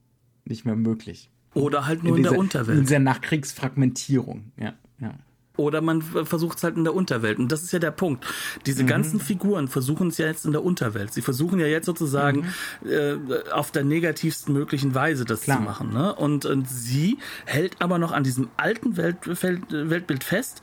[0.45, 1.29] nicht mehr möglich.
[1.53, 2.77] Oder halt nur in, in dieser, der Unterwelt.
[2.77, 5.13] In dieser Nachkriegsfragmentierung, ja, ja.
[5.57, 7.37] Oder man versucht es halt in der Unterwelt.
[7.37, 8.25] Und das ist ja der Punkt.
[8.65, 8.87] Diese mhm.
[8.87, 11.13] ganzen Figuren versuchen es ja jetzt in der Unterwelt.
[11.13, 12.45] Sie versuchen ja jetzt sozusagen
[12.81, 12.89] mhm.
[12.89, 15.57] äh, auf der negativsten möglichen Weise das Klar.
[15.57, 15.93] zu machen.
[15.93, 16.15] Ne?
[16.15, 20.61] Und, und sie hält aber noch an diesem alten Welt, Weltbild fest,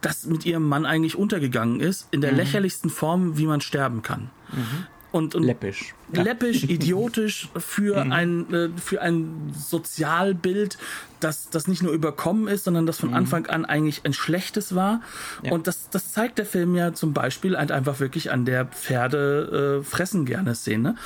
[0.00, 2.38] das mit ihrem Mann eigentlich untergegangen ist, in der mhm.
[2.38, 4.30] lächerlichsten Form, wie man sterben kann.
[4.52, 5.94] Mhm und, und läppisch.
[6.12, 8.12] Läppisch, idiotisch für mhm.
[8.12, 10.78] ein äh, für ein Sozialbild,
[11.20, 13.16] das das nicht nur überkommen ist, sondern das von mhm.
[13.16, 15.02] Anfang an eigentlich ein schlechtes war.
[15.42, 15.52] Ja.
[15.52, 19.80] Und das das zeigt der Film ja zum Beispiel halt einfach wirklich an der Pferde
[19.80, 20.96] äh, fressen gerne Szene,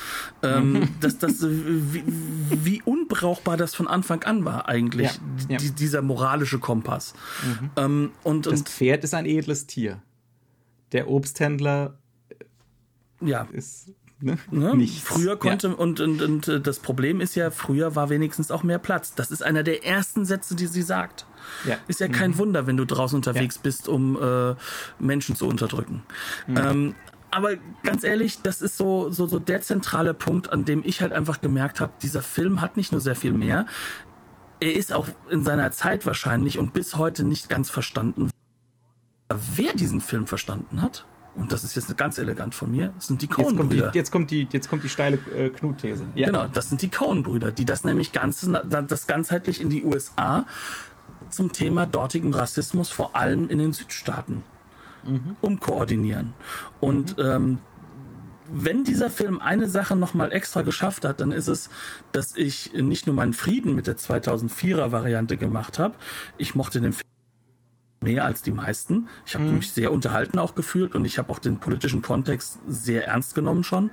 [0.43, 0.87] ähm, mhm.
[1.01, 5.55] dass das wie, wie, unbrauchbar das von Anfang an war eigentlich ja.
[5.55, 5.57] Ja.
[5.57, 7.13] Die, dieser moralische Kompass.
[7.43, 7.69] Mhm.
[7.75, 10.01] Ähm, und, das und Pferd ist ein edles Tier.
[10.91, 11.97] Der Obsthändler
[13.21, 13.47] ja.
[13.51, 13.89] ist
[14.19, 14.37] ne?
[14.51, 14.75] Ne?
[14.75, 15.01] Nichts.
[15.01, 15.73] Früher konnte, ja.
[15.73, 19.13] und, und, und äh, das Problem ist ja, früher war wenigstens auch mehr Platz.
[19.15, 21.25] Das ist einer der ersten Sätze, die sie sagt.
[21.65, 21.77] Ja.
[21.87, 22.37] Ist ja kein mhm.
[22.39, 23.61] Wunder, wenn du draußen unterwegs ja.
[23.63, 24.55] bist, um äh,
[24.99, 26.03] Menschen zu unterdrücken.
[26.47, 26.57] Mhm.
[26.57, 26.95] Ähm,
[27.31, 27.51] aber
[27.83, 31.41] ganz ehrlich, das ist so, so, so der zentrale Punkt, an dem ich halt einfach
[31.41, 33.65] gemerkt habe, dieser Film hat nicht nur sehr viel mehr,
[34.61, 38.29] er ist auch in seiner Zeit wahrscheinlich und bis heute nicht ganz verstanden.
[39.29, 41.05] Wer diesen Film verstanden hat,
[41.35, 43.91] und das ist jetzt ganz elegant von mir, das sind die Coen-Brüder.
[43.93, 46.05] Jetzt, kommt die, jetzt kommt die steile äh, Knut-These.
[46.15, 46.27] Ja.
[46.27, 48.49] Genau, das sind die Coen-Brüder, die das nämlich ganz,
[48.87, 50.45] das ganzheitlich in die USA
[51.29, 54.43] zum Thema dortigen Rassismus, vor allem in den Südstaaten,
[55.03, 55.35] mhm.
[55.41, 56.33] umkoordinieren.
[56.79, 57.23] Und mhm.
[57.23, 57.57] ähm,
[58.51, 61.69] wenn dieser Film eine Sache nochmal extra geschafft hat, dann ist es,
[62.11, 65.95] dass ich nicht nur meinen Frieden mit der 2004er Variante gemacht habe.
[66.37, 67.14] Ich mochte den Film
[68.05, 69.09] mehr als die meisten.
[69.25, 69.55] Ich habe mhm.
[69.55, 73.63] mich sehr unterhalten auch gefühlt und ich habe auch den politischen Kontext sehr ernst genommen
[73.63, 73.89] schon.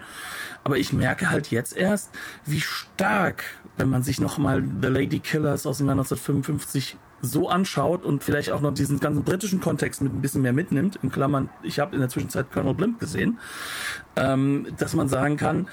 [0.62, 2.10] Aber ich merke halt jetzt erst,
[2.44, 3.42] wie stark,
[3.76, 8.50] wenn man sich nochmal The Lady Killers aus dem Jahr 1955 so anschaut und vielleicht
[8.50, 11.94] auch noch diesen ganzen britischen Kontext mit ein bisschen mehr mitnimmt, in Klammern, ich habe
[11.94, 13.38] in der Zwischenzeit Colonel Blimp gesehen,
[14.16, 15.68] ähm, dass man sagen kann,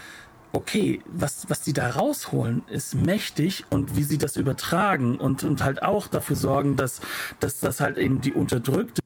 [0.51, 5.63] okay, was, was die da rausholen, ist mächtig und wie sie das übertragen und, und
[5.63, 7.01] halt auch dafür sorgen, dass,
[7.39, 9.01] dass das halt eben die unterdrückte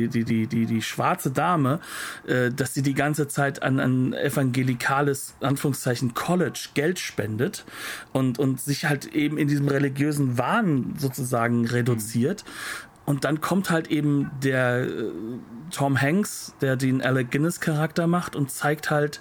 [0.00, 1.80] die, die, die, die schwarze Dame,
[2.24, 7.64] äh, dass sie die ganze Zeit an ein evangelikales, Anführungszeichen, College Geld spendet
[8.12, 12.44] und, und sich halt eben in diesem religiösen Wahn sozusagen reduziert.
[13.06, 15.10] Und dann kommt halt eben der äh,
[15.72, 19.20] Tom Hanks, der den Alec Guinness Charakter macht und zeigt halt,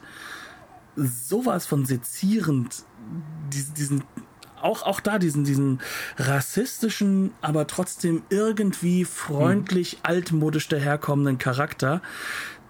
[0.97, 2.83] sowas von sezierend
[3.53, 4.03] diesen, diesen
[4.61, 5.79] auch, auch da diesen, diesen
[6.17, 9.99] rassistischen, aber trotzdem irgendwie freundlich, mhm.
[10.03, 12.01] altmodisch daherkommenden Charakter,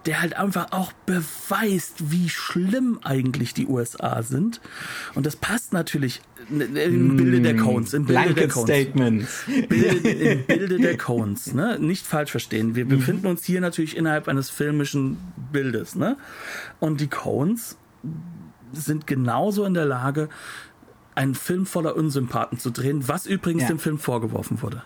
[0.05, 4.61] der halt einfach auch beweist, wie schlimm eigentlich die USA sind.
[5.15, 7.93] Und das passt natürlich im Bilde der Cones.
[7.93, 8.69] Im Bilde Blanket der Cones.
[8.69, 9.43] Statements.
[9.67, 11.53] Bilde, Im Bilde der Cones.
[11.53, 11.77] Ne?
[11.79, 12.75] Nicht falsch verstehen.
[12.75, 12.89] Wir mhm.
[12.89, 15.17] befinden uns hier natürlich innerhalb eines filmischen
[15.51, 15.95] Bildes.
[15.95, 16.15] Ne?
[16.79, 17.77] Und die Cones
[18.73, 20.29] sind genauso in der Lage,
[21.15, 23.67] einen Film voller Unsympathen zu drehen, was übrigens Ja.
[23.69, 24.83] dem Film vorgeworfen wurde.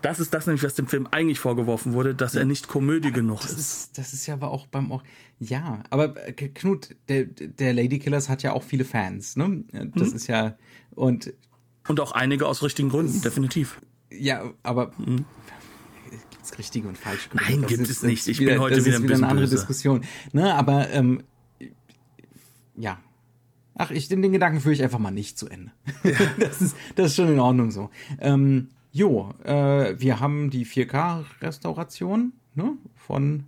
[0.00, 3.42] Das ist das nämlich, was dem Film eigentlich vorgeworfen wurde, dass er nicht Komödie genug
[3.42, 3.58] Das ist.
[3.58, 5.02] ist, das ist ja aber auch beim Or
[5.38, 9.62] Ja, aber äh, Knut, der, der Lady Killers hat ja auch viele Fans, ne?
[9.94, 10.16] Das Mhm.
[10.16, 10.56] ist ja.
[10.90, 11.32] Und
[11.86, 13.80] Und auch einige aus richtigen Gründen, definitiv.
[14.10, 14.90] ja, aber
[16.30, 17.44] gibt's richtige und falsche Gründe?
[17.50, 18.26] Nein, Das gibt ist- es nicht.
[18.28, 19.56] Ich bin heute das wieder ist ein wieder bisschen eine andere böse.
[19.56, 20.04] Diskussion.
[20.32, 21.22] Ne, aber ähm,
[22.82, 22.98] ja.
[23.74, 25.70] Ach, ich den, den Gedanken führe ich einfach mal nicht zu Ende.
[26.38, 27.90] das, ist, das ist schon in Ordnung so.
[28.20, 33.44] Ähm, jo, äh, wir haben die 4K-Restauration ne, von.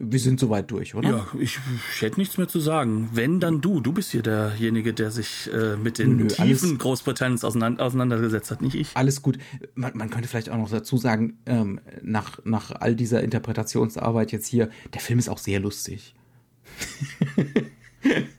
[0.00, 1.10] Wir sind soweit durch, oder?
[1.10, 1.58] Ja, ich,
[1.92, 3.10] ich hätte nichts mehr zu sagen.
[3.14, 3.80] Wenn, dann du.
[3.80, 8.62] Du bist hier derjenige, der sich äh, mit den Nö, Tiefen Großbritanniens auseinander, auseinandergesetzt hat,
[8.62, 8.96] nicht ich.
[8.96, 9.38] Alles gut.
[9.74, 14.46] Man, man könnte vielleicht auch noch dazu sagen, ähm, nach, nach all dieser Interpretationsarbeit jetzt
[14.46, 16.14] hier, der Film ist auch sehr lustig.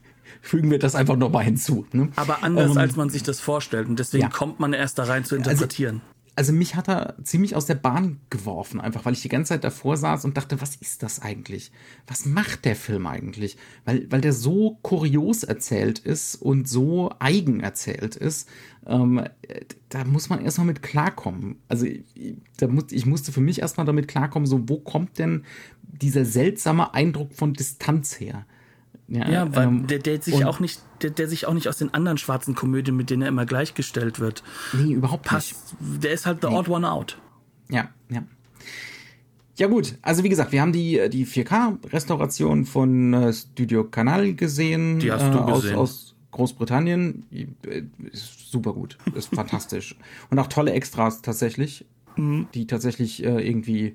[0.50, 1.86] Fügen wir das einfach nochmal hinzu.
[1.92, 2.08] Ne?
[2.16, 3.86] Aber anders, Ähm, als man sich das vorstellt.
[3.88, 4.28] Und deswegen ja.
[4.30, 6.00] kommt man erst da rein zu interpretieren.
[6.34, 9.62] Also mich hat er ziemlich aus der Bahn geworfen, einfach weil ich die ganze Zeit
[9.62, 11.70] davor saß und dachte, was ist das eigentlich?
[12.08, 13.58] Was macht der Film eigentlich?
[13.84, 18.48] Weil, weil der so kurios erzählt ist und so eigen erzählt ist,
[18.88, 19.22] ähm,
[19.88, 21.60] da muss man erstmal mit klarkommen.
[21.68, 22.02] Also ich,
[22.56, 25.44] da muss, ich musste für mich erstmal damit klarkommen, so wo kommt denn
[25.82, 28.46] dieser seltsame Eindruck von Distanz her?
[29.10, 31.92] Ja, weil ähm, der, der sich auch nicht, der, der sich auch nicht aus den
[31.92, 34.42] anderen schwarzen Komödien, mit denen er immer gleichgestellt wird,
[34.72, 35.30] Nee, überhaupt nicht.
[35.30, 35.74] passt.
[35.80, 37.18] Der ist halt the odd one out.
[37.68, 38.22] Ja, ja.
[39.56, 45.00] Ja gut, also wie gesagt, wir haben die, die 4K-Restauration von äh, Studio Canal gesehen.
[45.00, 45.76] Die hast du äh, aus, gesehen.
[45.76, 47.24] aus Großbritannien.
[47.30, 49.96] Äh, Ist super gut, ist fantastisch.
[50.30, 51.84] Und auch tolle Extras tatsächlich,
[52.16, 52.48] Mhm.
[52.54, 53.94] die tatsächlich äh, irgendwie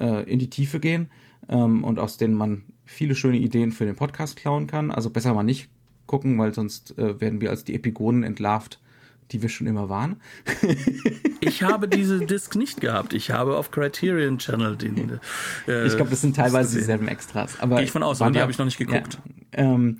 [0.00, 1.10] äh, in die Tiefe gehen
[1.48, 4.90] ähm, und aus denen man viele schöne Ideen für den Podcast klauen kann.
[4.90, 5.68] Also besser mal nicht
[6.06, 8.80] gucken, weil sonst äh, werden wir als die Epigonen entlarvt,
[9.30, 10.20] die wir schon immer waren.
[11.44, 13.12] Ich habe diese Disc nicht gehabt.
[13.12, 15.18] Ich habe auf Criterion Channel den.
[15.66, 17.58] Äh, Ich glaube, das sind teilweise dieselben Extras.
[17.60, 19.18] Aber Gehe ich von aus, aber die habe ich noch nicht geguckt.
[19.52, 19.98] Ja, ähm,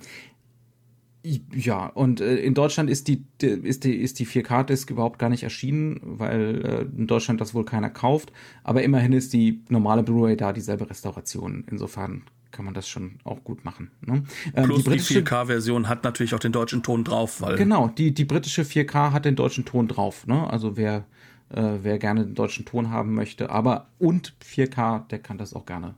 [1.53, 5.27] ja und äh, in Deutschland ist die, die ist die ist die 4K-Disc überhaupt gar
[5.27, 8.31] nicht erschienen, weil äh, in Deutschland das wohl keiner kauft.
[8.63, 11.65] Aber immerhin ist die normale Blu-ray da dieselbe Restauration.
[11.69, 12.23] Insofern
[12.53, 13.91] kann man das schon auch gut machen.
[14.01, 14.23] Ne?
[14.55, 18.13] Ähm, Plus die, britische 4K-Version hat natürlich auch den deutschen Ton drauf, weil Genau, die,
[18.13, 20.25] die britische 4K hat den deutschen Ton drauf.
[20.27, 20.49] Ne?
[20.49, 21.03] Also wer,
[21.49, 25.65] äh, wer gerne den deutschen Ton haben möchte, aber und 4K, der kann das auch
[25.65, 25.95] gerne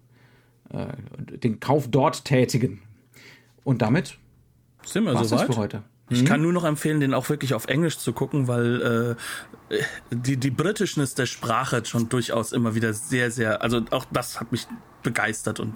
[0.70, 0.88] äh,
[1.38, 2.82] den Kauf dort tätigen.
[3.64, 4.18] Und damit
[4.84, 5.48] sind wir soweit.
[5.48, 5.84] für heute.
[6.10, 9.18] Ich kann nur noch empfehlen, den auch wirklich auf Englisch zu gucken, weil
[9.72, 9.76] äh,
[10.12, 14.52] die, die Britishness der Sprache schon durchaus immer wieder sehr, sehr, also auch das hat
[14.52, 14.68] mich
[15.06, 15.76] begeistert und,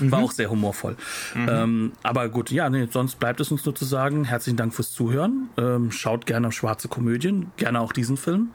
[0.00, 0.96] und war auch sehr humorvoll.
[1.34, 4.92] Ähm, aber gut, ja, nee, sonst bleibt es uns nur zu sagen, herzlichen Dank fürs
[4.92, 5.50] Zuhören.
[5.56, 8.50] Ähm, schaut gerne auf schwarze Komödien, gerne auch diesen Film.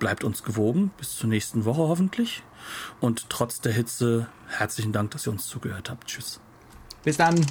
[0.00, 0.90] Bleibt uns gewogen.
[0.98, 2.42] Bis zur nächsten Woche hoffentlich.
[3.00, 6.08] Und trotz der Hitze, herzlichen Dank, dass ihr uns zugehört habt.
[6.08, 6.40] Tschüss.
[7.04, 7.46] Bis dann.